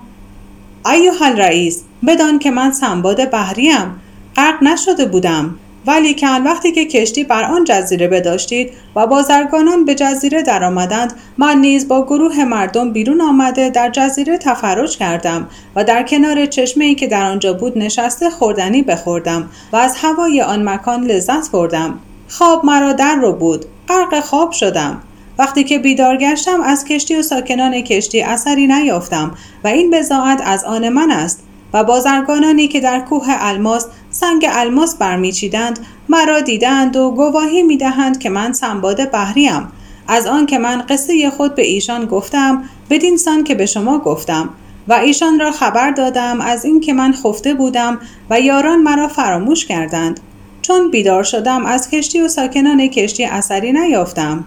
ایوه 0.93 1.29
رئیس 1.37 1.83
بدان 2.07 2.39
که 2.39 2.51
من 2.51 2.73
سنباد 2.73 3.31
بحریم 3.31 4.01
غرق 4.37 4.63
نشده 4.63 5.05
بودم. 5.05 5.55
ولی 5.87 6.15
که 6.15 6.27
وقتی 6.27 6.73
که 6.73 6.85
کشتی 6.85 7.25
بر 7.25 7.45
آن 7.45 7.65
جزیره 7.65 8.09
بداشتید 8.09 8.71
و 8.97 9.07
بازرگانان 9.07 9.85
به 9.85 9.95
جزیره 9.95 10.43
درآمدند 10.43 11.13
من 11.39 11.59
نیز 11.59 11.89
با 11.89 12.07
گروه 12.07 12.45
مردم 12.45 12.93
بیرون 12.93 13.21
آمده 13.21 13.71
در 13.71 13.91
جزیره 13.91 14.39
تفرج 14.39 14.99
کردم 14.99 15.49
و 15.77 15.85
در 15.85 16.03
کنار 16.03 16.47
چشمه 16.47 16.95
که 16.95 17.07
در 17.07 17.25
آنجا 17.25 17.53
بود 17.53 17.79
نشسته 17.79 18.31
خوردنی 18.31 18.83
بخوردم 18.83 19.49
و 19.73 19.77
از 19.77 19.97
هوای 19.97 20.43
آن 20.43 20.69
مکان 20.69 21.05
لذت 21.05 21.51
بردم. 21.51 21.99
خواب 22.29 22.65
مرا 22.65 22.93
در 22.93 23.15
رو 23.15 23.33
بود 23.33 23.65
غرق 23.89 24.21
خواب 24.21 24.53
شدم. 24.53 25.03
وقتی 25.39 25.65
که 25.65 25.79
بیدار 25.79 26.17
گشتم 26.17 26.61
از 26.61 26.85
کشتی 26.85 27.17
و 27.17 27.23
ساکنان 27.23 27.81
کشتی 27.81 28.23
اثری 28.23 28.67
نیافتم 28.67 29.35
و 29.65 29.69
این 29.69 29.91
بزاعت 29.91 30.43
از 30.45 30.65
آن 30.65 30.89
من 30.89 31.11
است 31.11 31.43
و 31.73 31.85
بازرگانانی 31.85 32.69
که 32.69 32.81
در 32.81 33.01
کوه 33.01 33.27
الماس 33.29 33.87
سنگ 34.13 34.47
الماس 34.51 34.97
برمیچیدند 34.97 35.79
مرا 36.09 36.41
دیدند 36.41 36.97
و 36.97 37.11
گواهی 37.11 37.63
می‌دهند 37.63 38.19
که 38.19 38.31
من 38.31 38.53
سنباد 38.53 39.11
بحریم. 39.11 39.69
از 40.09 40.27
آن 40.27 40.47
که 40.47 40.59
من 40.59 40.85
قصه 40.89 41.31
خود 41.31 41.55
به 41.55 41.63
ایشان 41.63 42.05
گفتم 42.07 42.65
بدین 42.91 43.17
سان 43.17 43.45
که 43.45 43.55
به 43.55 43.67
شما 43.67 43.99
گفتم. 43.99 44.49
و 44.89 44.93
ایشان 44.93 45.41
را 45.41 45.51
خبر 45.51 45.91
دادم 45.91 46.41
از 46.41 46.65
اینکه 46.65 46.93
من 46.93 47.13
خفته 47.13 47.55
بودم 47.55 47.99
و 48.31 48.41
یاران 48.41 48.83
مرا 48.83 49.09
فراموش 49.09 49.67
کردند. 49.67 50.21
چون 50.63 50.91
بیدار 50.91 51.23
شدم 51.23 51.67
از 51.67 51.91
کشتی 51.91 52.21
و 52.21 52.29
ساکنان 52.29 52.87
کشتی 52.87 53.25
اثری 53.25 53.73
نیافتم. 53.73 54.45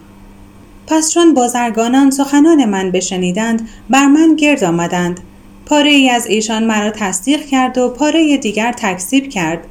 پس 0.87 1.13
چون 1.13 1.33
بازرگانان 1.33 2.11
سخنان 2.11 2.65
من 2.65 2.91
بشنیدند 2.91 3.69
بر 3.89 4.05
من 4.05 4.35
گرد 4.35 4.63
آمدند. 4.63 5.19
پاره 5.65 5.89
ای 5.89 6.09
از 6.09 6.27
ایشان 6.27 6.63
مرا 6.63 6.91
تصدیق 6.91 7.45
کرد 7.45 7.77
و 7.77 7.89
پاره 7.89 8.37
دیگر 8.37 8.71
تکذیب 8.71 9.29
کرد. 9.29 9.67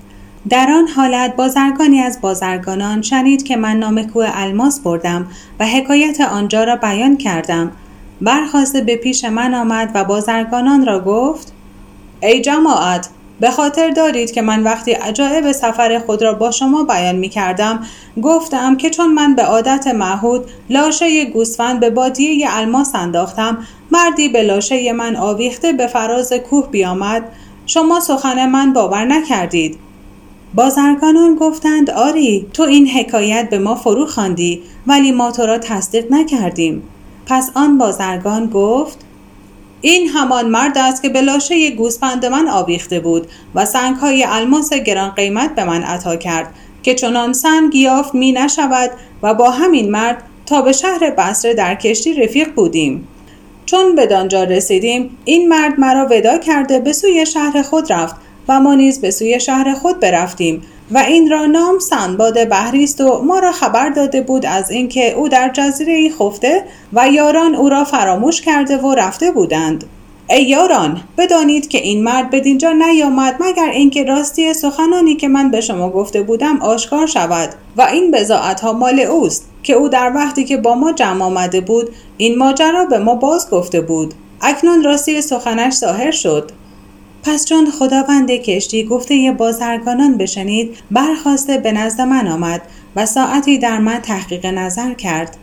در 0.49 0.71
آن 0.71 0.89
حالت 0.89 1.37
بازرگانی 1.37 2.01
از 2.01 2.21
بازرگانان 2.21 3.03
شنید 3.03 3.43
که 3.43 3.57
من 3.57 3.77
نام 3.77 4.03
کوه 4.03 4.31
الماس 4.35 4.81
بردم 4.81 5.27
و 5.61 5.67
حکایت 5.67 6.21
آنجا 6.21 6.65
را 6.65 6.77
بیان 6.77 7.17
کردم. 7.17 7.73
برخواسته 8.21 8.81
به 8.81 8.97
پیش 8.97 9.25
من 9.25 9.55
آمد 9.55 9.91
و 9.95 10.05
بازرگانان 10.05 10.87
را 10.87 11.01
گفت 11.01 11.53
ای 12.23 12.41
جماعت 12.41 13.09
به 13.41 13.51
خاطر 13.51 13.91
دارید 13.91 14.33
که 14.33 14.43
من 14.43 14.63
وقتی 14.63 14.93
عجایب 14.93 15.53
سفر 15.53 15.99
خود 16.07 16.23
را 16.23 16.35
با 16.35 16.51
شما 16.51 16.85
بیان 16.85 17.17
می 17.17 17.29
کردم 17.29 17.81
گفتم 18.23 18.77
که 18.77 18.91
چون 18.91 19.13
من 19.13 19.35
به 19.35 19.43
عادت 19.43 19.87
معهود 19.87 20.51
لاشه 20.71 21.25
گوسفند 21.25 21.81
به 21.81 21.91
بادیه 21.91 22.47
الماس 22.51 22.95
انداختم 22.95 23.59
مردی 23.95 24.29
به 24.29 24.43
لاشه 24.43 24.93
من 24.93 25.17
آویخته 25.17 25.73
به 25.73 25.87
فراز 25.87 26.33
کوه 26.33 26.71
بیامد. 26.71 27.23
شما 27.67 28.01
سخن 28.01 28.49
من 28.49 28.73
باور 28.73 29.05
نکردید. 29.05 29.79
بازرگانان 30.55 31.35
گفتند 31.35 31.91
آری 31.91 32.47
تو 32.53 32.63
این 32.63 32.89
حکایت 32.89 33.51
به 33.51 33.59
ما 33.59 33.75
فرو 33.75 34.07
خواندی 34.07 34.63
ولی 34.87 35.13
ما 35.13 35.33
تو 35.33 35.47
را 35.47 35.59
تصدیق 35.59 36.13
نکردیم. 36.13 36.83
پس 37.27 37.51
آن 37.55 37.79
بازرگان 37.79 38.47
گفت 38.47 38.99
این 39.81 40.09
همان 40.09 40.49
مرد 40.49 40.79
است 40.79 41.03
که 41.03 41.09
به 41.09 41.21
لاشه 41.21 41.71
گوسفند 41.71 42.27
من 42.27 42.49
آویخته 42.49 43.01
بود 43.01 43.27
و 43.55 43.67
سنگهای 43.67 44.25
الماس 44.29 44.73
گران 44.73 45.11
قیمت 45.11 45.55
به 45.55 45.65
من 45.65 45.83
عطا 45.83 46.17
کرد 46.17 46.55
که 46.83 46.95
چنان 46.95 47.33
سنگ 47.33 47.75
یافت 47.75 48.15
می 48.15 48.33
نشود 48.33 48.91
و 49.23 49.35
با 49.35 49.51
همین 49.51 49.91
مرد 49.91 50.23
تا 50.47 50.63
به 50.63 50.73
شهر 50.73 51.11
بصره 51.11 51.55
در 51.55 51.75
کشتی 51.75 52.15
رفیق 52.15 52.55
بودیم. 52.55 53.09
چون 53.67 53.95
به 53.95 54.07
دانجا 54.07 54.45
رسیدیم 54.45 55.19
این 55.25 55.49
مرد 55.49 55.81
مرا 55.81 56.09
ودا 56.11 56.39
کرده 56.39 56.79
به 56.79 56.93
سوی 56.93 57.27
شهر 57.27 57.63
خود 57.63 57.93
رفت 57.93 58.17
و 58.49 58.61
ما 58.61 58.75
نیز 58.75 59.01
به 59.01 59.11
سوی 59.11 59.41
شهر 59.41 59.75
خود 59.75 60.01
برفتیم 60.01 60.63
و 60.91 60.99
این 60.99 61.31
را 61.31 61.47
نام 61.47 61.79
سنباد 61.79 62.49
بحری 62.49 62.85
است 62.85 63.01
و 63.01 63.23
ما 63.23 63.39
را 63.39 63.53
خبر 63.53 63.89
داده 63.89 64.21
بود 64.21 64.47
از 64.47 64.71
اینکه 64.71 65.13
او 65.13 65.29
در 65.29 65.51
جزیره 65.55 66.11
خفته 66.11 66.65
و 66.93 67.09
یاران 67.09 67.55
او 67.55 67.69
را 67.69 67.85
فراموش 67.85 68.41
کرده 68.41 68.77
و 68.77 68.95
رفته 68.95 69.31
بودند. 69.31 69.85
ای 70.31 70.43
یاران 70.43 71.01
بدانید 71.19 71.69
که 71.69 71.79
این 71.79 72.05
مرد 72.05 72.31
به 72.31 72.41
دینجا 72.41 72.73
نیامد 72.73 73.37
مگر 73.41 73.69
اینکه 73.69 74.05
راستی 74.05 74.55
سخنانی 74.55 75.15
که 75.15 75.29
من 75.29 75.51
به 75.51 75.61
شما 75.61 75.91
گفته 75.91 76.23
بودم 76.23 76.63
آشکار 76.63 77.07
شود 77.07 77.55
و 77.77 77.83
این 77.83 78.11
بزاعت 78.11 78.61
ها 78.61 78.73
مال 78.73 79.01
اوست 79.01 79.51
که 79.63 79.73
او 79.73 79.89
در 79.89 80.13
وقتی 80.15 80.45
که 80.45 80.57
با 80.57 80.75
ما 80.75 80.93
جمع 80.93 81.25
آمده 81.25 81.61
بود 81.61 81.91
این 82.17 82.39
ماجرا 82.39 82.85
به 82.85 82.99
ما 82.99 83.15
باز 83.15 83.51
گفته 83.51 83.81
بود. 83.81 84.15
اکنون 84.41 84.85
راستی 84.85 85.21
سخنش 85.21 85.75
ظاهر 85.75 86.11
شد. 86.11 86.51
پس 87.23 87.45
چون 87.45 87.71
خداوند 87.71 88.31
کشتی 88.31 88.85
گفته 88.85 89.15
یه 89.15 89.33
بازرگانان 89.33 90.17
بشنید 90.17 90.77
برخواسته 90.91 91.59
به 91.59 91.73
نزد 91.73 92.01
من 92.01 92.29
آمد 92.29 92.63
و 92.97 93.07
ساعتی 93.07 93.59
در 93.59 93.79
من 93.79 93.99
تحقیق 93.99 94.47
نظر 94.47 94.95
کرد. 94.95 95.37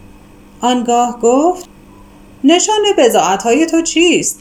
آنگاه 0.62 1.20
گفت 1.20 1.66
نشان 2.44 2.82
بزاعت 2.98 3.44
های 3.44 3.66
تو 3.66 3.82
چیست؟ 3.82 4.40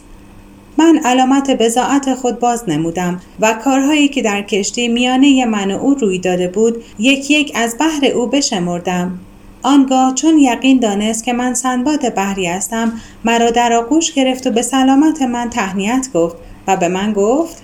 من 0.81 1.01
علامت 1.05 1.51
بزاعت 1.51 2.15
خود 2.15 2.39
باز 2.39 2.69
نمودم 2.69 3.21
و 3.41 3.53
کارهایی 3.53 4.09
که 4.09 4.23
در 4.23 4.43
کشتی 4.43 4.89
میانه 4.89 5.45
من 5.45 5.71
و 5.71 5.79
او 5.79 5.95
روی 5.95 6.19
داده 6.19 6.49
بود 6.49 6.85
یک 6.99 7.31
یک 7.31 7.53
از 7.55 7.77
بحر 7.81 8.05
او 8.05 8.27
بشمردم. 8.27 9.19
آنگاه 9.63 10.15
چون 10.15 10.39
یقین 10.39 10.79
دانست 10.79 11.25
که 11.25 11.33
من 11.33 11.55
سنباد 11.55 12.15
بحری 12.15 12.47
هستم 12.47 12.93
مرا 13.25 13.51
در 13.51 13.73
آغوش 13.73 14.13
گرفت 14.13 14.47
و 14.47 14.51
به 14.51 14.63
سلامت 14.63 15.23
من 15.23 15.51
تهنیت 15.51 16.09
گفت 16.15 16.37
و 16.67 16.77
به 16.77 16.89
من 16.89 17.13
گفت 17.13 17.63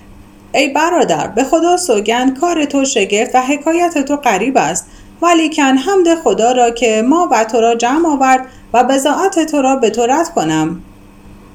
ای 0.53 0.69
برادر 0.69 1.27
به 1.27 1.43
خدا 1.43 1.77
سوگند 1.77 2.39
کار 2.39 2.65
تو 2.65 2.85
شگفت 2.85 3.35
و 3.35 3.41
حکایت 3.41 3.97
تو 3.97 4.15
قریب 4.15 4.57
است 4.57 4.87
ولیکن 5.21 5.77
حمد 5.77 6.15
خدا 6.23 6.51
را 6.51 6.71
که 6.71 7.01
ما 7.01 7.29
و 7.31 7.43
تو 7.43 7.61
را 7.61 7.75
جمع 7.75 8.09
آورد 8.09 8.45
و 8.73 8.83
بزاعت 8.83 9.45
تو 9.45 9.61
را 9.61 9.75
به 9.75 9.89
تو 9.89 10.01
رد 10.01 10.29
کنم. 10.29 10.81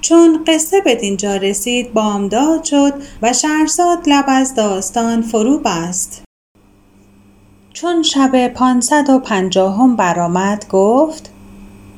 چون 0.02 0.44
قصه 0.46 0.80
به 0.80 0.94
دینجا 0.94 1.36
رسید 1.36 1.92
بامداد 1.92 2.64
شد 2.64 2.92
و 3.22 3.32
شهرزاد 3.32 3.98
لب 4.06 4.24
از 4.28 4.54
داستان 4.54 5.22
فرو 5.22 5.58
بست 5.58 6.22
چون 7.72 8.02
شب 8.02 8.48
پانصد 8.48 9.10
و 9.10 9.18
پنجاهم 9.18 9.96
برآمد 9.96 10.66
گفت 10.68 11.30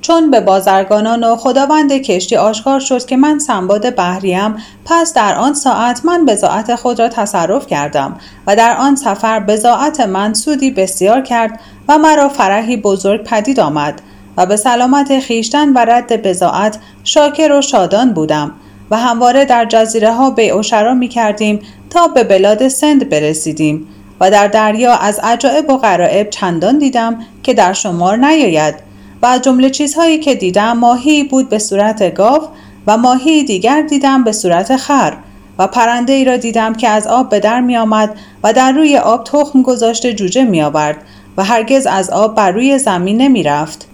چون 0.01 0.31
به 0.31 0.41
بازرگانان 0.41 1.25
و 1.25 1.37
خداوند 1.37 1.93
کشتی 1.93 2.37
آشکار 2.37 2.81
شد 2.81 3.07
که 3.07 3.17
من 3.17 3.39
سنباد 3.39 3.95
بحریم 3.95 4.57
پس 4.85 5.15
در 5.15 5.35
آن 5.35 5.55
ساعت 5.55 6.05
من 6.05 6.27
بزاعت 6.27 6.75
خود 6.75 7.01
را 7.01 7.09
تصرف 7.09 7.67
کردم 7.67 8.17
و 8.47 8.57
در 8.57 8.77
آن 8.77 8.97
سفر 8.97 9.41
بزاعت 9.41 10.01
من 10.01 10.35
سودی 10.35 10.71
بسیار 10.71 11.21
کرد 11.21 11.61
و 11.89 11.99
مرا 11.99 12.29
فرحی 12.29 12.77
بزرگ 12.77 13.23
پدید 13.23 13.61
آمد. 13.61 14.03
و 14.37 14.47
به 14.47 14.57
سلامت 14.57 15.21
خیشتن 15.21 15.73
و 15.73 15.79
رد 15.79 16.23
بزاعت 16.23 16.79
شاکر 17.05 17.53
و 17.53 17.63
شادان 17.63 18.13
بودم 18.13 18.53
و 18.91 18.99
همواره 18.99 19.45
در 19.45 19.65
جزیره 19.65 20.13
ها 20.13 20.31
بیع 20.31 20.59
و 20.59 20.63
شرا 20.63 20.95
می 20.95 21.09
کردیم 21.09 21.61
تا 21.91 22.09
به 22.09 22.25
بلاد 22.25 22.69
سند 22.69 23.09
برسیدیم 23.09 23.87
و 24.21 24.31
در 24.31 24.49
دریا 24.49 24.95
از 24.95 25.21
عجائب 25.23 25.71
و 25.71 25.77
غرائب 25.77 26.31
چندان 26.31 26.79
دیدم 26.79 27.19
که 27.43 27.55
در 27.55 27.73
شمار 27.73 28.17
نیاید 28.17 28.75
و 29.23 29.27
از 29.27 29.43
جمله 29.43 29.71
چیزهایی 29.71 30.19
که 30.19 30.35
دیدم 30.35 30.79
ماهی 30.79 31.25
بود 31.25 31.49
به 31.49 31.59
صورت 31.59 32.15
گاو 32.15 32.43
و 32.87 32.97
ماهی 32.97 33.45
دیگر 33.45 33.83
دیدم 33.83 34.25
به 34.25 34.33
صورت 34.33 34.77
خر 34.77 35.17
و 35.59 35.67
پرنده 35.67 36.13
ای 36.13 36.25
را 36.25 36.37
دیدم 36.37 36.73
که 36.73 36.89
از 36.89 37.07
آب 37.07 37.29
به 37.29 37.41
در 37.41 37.61
می 37.61 37.77
آمد 37.77 38.17
و 38.43 38.53
در 38.53 38.73
روی 38.73 38.99
آب 38.99 39.25
تخم 39.25 39.63
گذاشته 39.63 40.15
جوجه 40.15 40.45
می 40.45 40.63
آورد 40.63 40.97
و 41.37 41.45
هرگز 41.45 41.87
از 41.87 42.11
آب 42.11 42.35
بر 42.35 42.51
روی 42.51 42.79
زمین 42.79 43.17
نمی 43.17 43.43
رفت. 43.43 43.89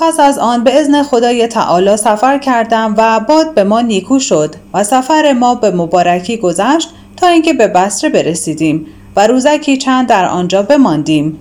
پس 0.00 0.20
از 0.20 0.38
آن 0.38 0.64
به 0.64 0.80
ازن 0.80 1.02
خدای 1.02 1.46
تعالی 1.46 1.96
سفر 1.96 2.38
کردم 2.38 2.94
و 2.96 3.20
باد 3.20 3.54
به 3.54 3.64
ما 3.64 3.80
نیکو 3.80 4.18
شد 4.18 4.54
و 4.74 4.84
سفر 4.84 5.32
ما 5.32 5.54
به 5.54 5.70
مبارکی 5.70 6.36
گذشت 6.36 6.90
تا 7.16 7.26
اینکه 7.26 7.52
به 7.52 7.68
بصره 7.68 8.10
برسیدیم 8.10 8.86
و 9.16 9.26
روزکی 9.26 9.76
چند 9.76 10.08
در 10.08 10.28
آنجا 10.28 10.62
بماندیم. 10.62 11.38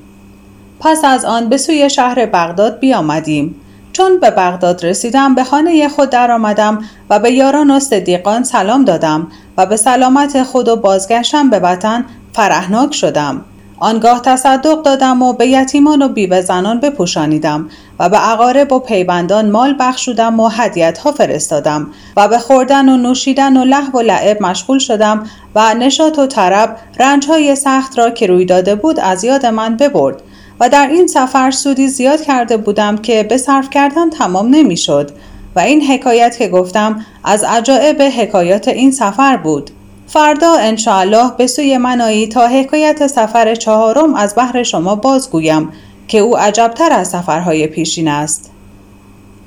پس 0.80 1.04
از 1.04 1.26
آن 1.26 1.50
به 1.50 1.58
سوی 1.58 1.89
شهر 1.89 2.26
بغداد 2.26 2.80
بیامدیم. 2.80 3.56
چون 3.93 4.20
به 4.20 4.32
بغداد 4.32 4.86
رسیدم 4.86 5.36
به 5.36 5.43
خانه 5.43 5.89
خود 5.89 6.10
درآمدم 6.10 6.80
و 7.10 7.20
به 7.20 7.32
یاران 7.32 7.72
و 7.72 7.80
صدیقان 7.80 8.43
سلام 8.43 8.86
دادم 8.86 9.28
و 9.58 9.65
به 9.65 9.78
سلامت 9.78 10.43
خود 10.43 10.67
و 10.67 10.76
بازگشتم 10.76 11.50
به 11.50 11.60
وطن 11.60 12.06
فرحناک 12.34 12.93
شدم. 12.93 13.41
آنگاه 13.80 14.22
تصدق 14.22 14.82
دادم 14.82 15.22
و 15.22 15.34
به 15.34 15.48
یتیمان 15.48 16.02
و 16.02 16.08
بیوه 16.08 16.42
زنان 16.42 16.80
بپوشانیدم 16.80 17.70
و 18.00 18.10
به 18.10 18.32
اقارب 18.32 18.72
و 18.72 18.80
پیوندان 18.80 19.52
مال 19.52 19.76
بخشودم 19.80 20.40
و 20.40 20.48
هدیت 20.48 20.98
ها 20.98 21.12
فرستادم 21.12 21.88
و 22.18 22.28
به 22.28 22.40
خوردن 22.40 22.90
و 22.90 22.98
نوشیدن 22.98 23.58
و 23.58 23.63
لحو 23.63 23.98
و 23.98 24.02
لعب 24.02 24.42
مشغول 24.42 24.80
شدم 24.80 25.24
و 25.56 25.74
نشاط 25.74 26.20
و 26.20 26.28
طرب 26.28 26.78
رنج 27.00 27.28
های 27.28 27.56
سخت 27.56 27.98
را 27.98 28.10
که 28.10 28.28
روی 28.28 28.46
داده 28.46 28.76
بود 28.76 29.00
از 29.00 29.24
یاد 29.24 29.46
من 29.46 29.78
ببرد 29.78 30.22
و 30.60 30.70
در 30.70 30.88
این 30.88 31.08
سفر 31.08 31.52
سودی 31.52 31.88
زیاد 31.88 32.22
کرده 32.22 32.58
بودم 32.58 32.98
که 32.98 33.24
به 33.24 33.38
صرف 33.38 33.70
کردن 33.70 34.10
تمام 34.10 34.56
نمی‌شد 34.56 35.12
و 35.56 35.60
این 35.60 35.82
حکایت 35.82 36.38
که 36.38 36.48
گفتم 36.48 37.06
از 37.24 37.44
عجائب 37.44 38.02
حکایات 38.02 38.68
این 38.68 38.92
سفر 38.92 39.38
بود. 39.38 39.72
فردا 40.08 40.54
انشاءالله 40.54 41.32
به 41.38 41.48
سوی 41.48 41.78
منایی 41.78 42.28
تا 42.28 42.48
حکایت 42.48 43.08
سفر 43.08 43.56
چهارم 43.56 44.15
از 44.15 44.34
بحر 44.36 44.63
شما 44.63 44.96
بازگویم 44.96 45.70
که 46.08 46.20
او 46.20 46.38
عجبتر 46.38 46.91
از 46.91 47.08
سفرهای 47.10 47.67
پیشین 47.67 48.08
است. 48.08 48.52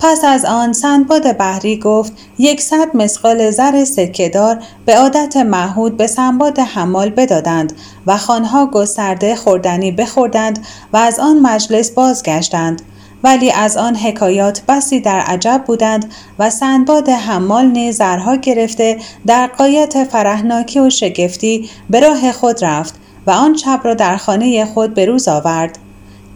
پس 0.00 0.24
از 0.24 0.44
آن 0.44 0.72
سندباد 0.72 1.36
بحری 1.36 1.78
گفت 1.78 2.12
یکصد 2.38 2.96
مسقال 2.96 3.50
زر 3.50 3.84
سکهدار 3.84 4.62
به 4.86 4.96
عادت 4.96 5.36
معهود 5.36 5.96
به 5.96 6.06
سنباد 6.06 6.58
حمال 6.58 7.10
بدادند 7.10 7.72
و 8.06 8.16
خانها 8.16 8.66
گسترده 8.66 9.36
خوردنی 9.36 9.92
بخوردند 9.92 10.66
و 10.92 10.96
از 10.96 11.18
آن 11.20 11.38
مجلس 11.38 11.90
بازگشتند. 11.90 12.82
ولی 13.24 13.50
از 13.50 13.76
آن 13.76 13.96
حکایات 13.96 14.62
بسی 14.68 15.00
در 15.00 15.20
عجب 15.20 15.62
بودند 15.66 16.12
و 16.38 16.50
سندباد 16.50 17.08
حمال 17.08 17.66
نیز 17.66 17.96
زرها 17.96 18.36
گرفته 18.36 18.98
در 19.26 19.46
قایت 19.46 20.04
فرهناکی 20.04 20.80
و 20.80 20.90
شگفتی 20.90 21.70
به 21.90 22.00
راه 22.00 22.32
خود 22.32 22.64
رفت 22.64 22.94
و 23.26 23.30
آن 23.30 23.56
شب 23.56 23.80
را 23.84 23.94
در 23.94 24.16
خانه 24.16 24.64
خود 24.64 24.94
به 24.94 25.06
روز 25.06 25.28
آورد. 25.28 25.78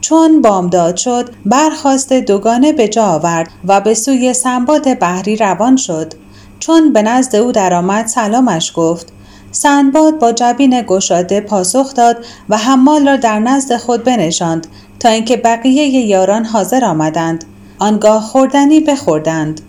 چون 0.01 0.43
بامداد 0.43 0.97
شد 0.97 1.31
برخواست 1.47 2.13
دوگانه 2.13 2.73
به 2.73 2.89
جا 2.89 3.05
آورد 3.05 3.49
و 3.65 3.81
به 3.81 3.95
سوی 3.95 4.33
سنباد 4.33 4.99
بحری 4.99 5.37
روان 5.37 5.77
شد. 5.77 6.15
چون 6.59 6.93
به 6.93 7.03
نزد 7.03 7.37
او 7.37 7.53
درآمد 7.53 8.07
سلامش 8.07 8.73
گفت. 8.77 9.13
سندباد 9.51 10.19
با 10.19 10.33
جبین 10.33 10.83
گشاده 10.87 11.41
پاسخ 11.41 11.95
داد 11.95 12.25
و 12.49 12.57
حمال 12.57 13.09
را 13.09 13.17
در 13.17 13.39
نزد 13.39 13.77
خود 13.77 14.05
بنشاند 14.05 14.67
تا 15.05 15.11
اینکه 15.11 15.37
بقیه 15.37 15.87
یاران 15.87 16.45
حاضر 16.45 16.85
آمدند. 16.85 17.45
آنگاه 17.79 18.23
خوردنی 18.23 18.81
بخوردند. 18.81 19.61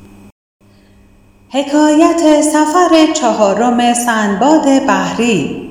حکایت 1.50 2.41
سفر 2.41 3.13
چهارم 3.13 3.93
سندباد 3.93 4.86
بحری. 4.88 5.69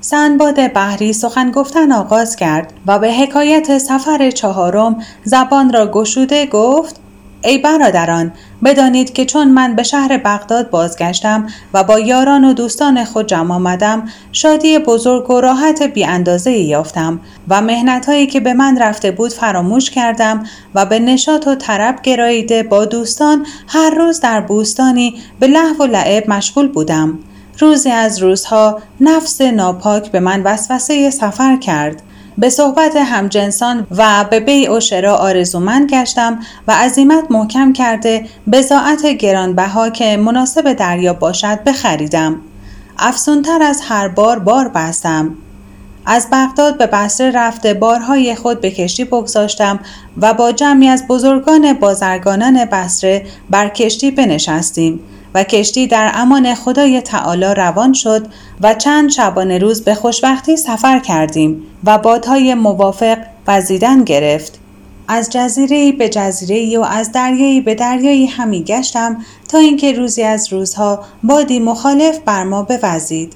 سندباد 0.00 0.72
بحری 0.72 1.12
سخن 1.12 1.50
گفتن 1.50 1.92
آغاز 1.92 2.36
کرد 2.36 2.72
و 2.86 2.98
به 2.98 3.12
حکایت 3.12 3.78
سفر 3.78 4.30
چهارم 4.30 5.02
زبان 5.24 5.72
را 5.72 5.90
گشوده 5.90 6.46
گفت 6.46 7.00
ای 7.42 7.58
برادران 7.58 8.32
بدانید 8.64 9.12
که 9.12 9.24
چون 9.24 9.48
من 9.48 9.76
به 9.76 9.82
شهر 9.82 10.18
بغداد 10.18 10.70
بازگشتم 10.70 11.46
و 11.74 11.84
با 11.84 11.98
یاران 11.98 12.44
و 12.44 12.52
دوستان 12.52 13.04
خود 13.04 13.26
جمع 13.26 13.54
آمدم 13.54 14.08
شادی 14.32 14.78
بزرگ 14.78 15.30
و 15.30 15.40
راحت 15.40 15.82
بی 15.82 16.04
اندازه 16.04 16.52
یافتم 16.52 17.20
و 17.48 17.60
مهنت 17.60 18.06
هایی 18.06 18.26
که 18.26 18.40
به 18.40 18.54
من 18.54 18.78
رفته 18.78 19.10
بود 19.10 19.32
فراموش 19.32 19.90
کردم 19.90 20.44
و 20.74 20.86
به 20.86 20.98
نشاط 20.98 21.46
و 21.46 21.54
طرب 21.54 22.02
گراییده 22.02 22.62
با 22.62 22.84
دوستان 22.84 23.46
هر 23.68 23.90
روز 23.90 24.20
در 24.20 24.40
بوستانی 24.40 25.14
به 25.40 25.46
لحو 25.46 25.84
و 25.84 25.86
لعب 25.86 26.30
مشغول 26.30 26.68
بودم. 26.68 27.18
روزی 27.58 27.90
از 27.90 28.22
روزها 28.22 28.80
نفس 29.00 29.40
ناپاک 29.40 30.10
به 30.10 30.20
من 30.20 30.42
وسوسه 30.42 31.10
سفر 31.10 31.56
کرد. 31.56 32.02
به 32.40 32.50
صحبت 32.50 32.96
همجنسان 32.96 33.86
و 33.96 34.24
به 34.30 34.40
بیع 34.40 34.76
و 34.76 34.80
شرا 34.80 35.16
آرزومند 35.16 35.90
گشتم 35.90 36.38
و 36.68 36.72
عزیمت 36.72 37.24
محکم 37.30 37.72
کرده 37.72 38.26
بزاعت 38.52 39.06
گرانبها 39.06 39.90
که 39.90 40.16
مناسب 40.16 40.72
دریا 40.72 41.12
باشد 41.12 41.64
بخریدم. 41.66 42.40
افسونتر 42.98 43.62
از 43.62 43.80
هر 43.88 44.08
بار 44.08 44.38
بار 44.38 44.68
بستم. 44.68 45.36
از 46.06 46.28
بغداد 46.32 46.78
به 46.78 46.86
بصره 46.86 47.30
رفته 47.30 47.74
بارهای 47.74 48.34
خود 48.34 48.60
به 48.60 48.70
کشتی 48.70 49.04
بگذاشتم 49.04 49.78
و 50.16 50.34
با 50.34 50.52
جمعی 50.52 50.88
از 50.88 51.06
بزرگان 51.08 51.72
بازرگانان 51.72 52.64
بصره 52.64 53.26
بر 53.50 53.68
کشتی 53.68 54.10
بنشستیم. 54.10 55.00
و 55.34 55.44
کشتی 55.44 55.86
در 55.86 56.10
امان 56.14 56.54
خدای 56.54 57.00
تعالی 57.00 57.54
روان 57.54 57.92
شد 57.92 58.26
و 58.60 58.74
چند 58.74 59.10
شبانه 59.10 59.58
روز 59.58 59.84
به 59.84 59.94
خوشبختی 59.94 60.56
سفر 60.56 60.98
کردیم 60.98 61.62
و 61.84 61.98
بادهای 61.98 62.54
موافق 62.54 63.18
وزیدن 63.46 64.04
گرفت. 64.04 64.60
از 65.08 65.30
جزیره 65.30 65.92
به 65.92 66.08
جزیره 66.08 66.78
و 66.78 66.82
از 66.82 67.12
دریایی 67.12 67.60
به 67.60 67.74
دریایی 67.74 68.26
همی 68.26 68.64
گشتم 68.64 69.16
تا 69.48 69.58
اینکه 69.58 69.92
روزی 69.92 70.22
از 70.22 70.52
روزها 70.52 71.04
بادی 71.22 71.58
مخالف 71.58 72.18
بر 72.18 72.44
ما 72.44 72.62
بوزید 72.62 73.32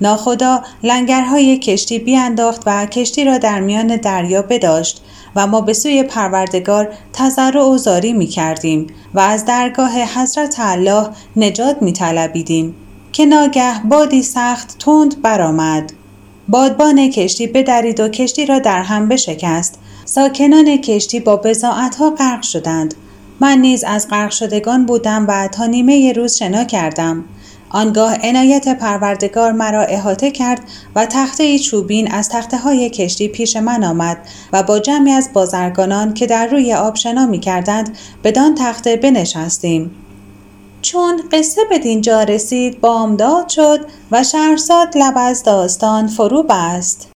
ناخدا 0.00 0.62
لنگرهای 0.82 1.58
کشتی 1.58 1.98
بیانداخت 1.98 2.62
و 2.66 2.86
کشتی 2.86 3.24
را 3.24 3.38
در 3.38 3.60
میان 3.60 3.96
دریا 3.96 4.42
بداشت 4.42 5.02
و 5.36 5.46
ما 5.46 5.60
به 5.60 5.72
سوی 5.72 6.02
پروردگار 6.02 6.88
تضرع 7.12 7.64
و 7.64 7.78
زاری 7.78 8.12
می 8.12 8.26
کردیم 8.26 8.86
و 9.14 9.20
از 9.20 9.44
درگاه 9.44 10.02
حضرت 10.18 10.56
الله 10.58 11.08
نجات 11.36 11.82
می 11.82 11.92
طلبیدیم 11.92 12.74
که 13.12 13.26
ناگه 13.26 13.82
بادی 13.84 14.22
سخت 14.22 14.78
تند 14.78 15.22
برآمد. 15.22 15.92
بادبان 16.48 17.10
کشتی 17.10 17.46
بدرید 17.46 18.00
و 18.00 18.08
کشتی 18.08 18.46
را 18.46 18.58
در 18.58 18.82
هم 18.82 19.08
بشکست. 19.08 19.78
ساکنان 20.04 20.76
کشتی 20.76 21.20
با 21.20 21.40
ها 21.98 22.10
غرق 22.10 22.42
شدند. 22.42 22.94
من 23.40 23.58
نیز 23.58 23.84
از 23.84 24.08
غرق 24.08 24.30
شدگان 24.30 24.86
بودم 24.86 25.24
و 25.28 25.48
تا 25.48 25.66
نیمه 25.66 26.12
روز 26.12 26.36
شنا 26.36 26.64
کردم. 26.64 27.24
آنگاه 27.72 28.16
عنایت 28.22 28.78
پروردگار 28.78 29.52
مرا 29.52 29.82
احاطه 29.82 30.30
کرد 30.30 30.60
و 30.94 31.06
تخته 31.06 31.58
چوبین 31.58 32.12
از 32.12 32.28
تخته 32.28 32.56
های 32.56 32.90
کشتی 32.90 33.28
پیش 33.28 33.56
من 33.56 33.84
آمد 33.84 34.18
و 34.52 34.62
با 34.62 34.78
جمعی 34.78 35.12
از 35.12 35.30
بازرگانان 35.32 36.14
که 36.14 36.26
در 36.26 36.46
روی 36.46 36.74
آب 36.74 36.96
شنا 36.96 37.26
می 37.26 37.40
کردند 37.40 37.98
بدان 38.24 38.54
تخته 38.54 38.96
بنشستیم. 38.96 39.90
چون 40.82 41.22
قصه 41.32 41.60
به 41.70 41.78
دینجا 41.78 42.22
رسید 42.22 42.80
بامداد 42.80 43.48
شد 43.48 43.80
و 44.10 44.24
شهرزاد 44.24 44.98
لب 44.98 45.14
از 45.16 45.42
داستان 45.42 46.06
فرو 46.06 46.42
بست. 46.42 47.11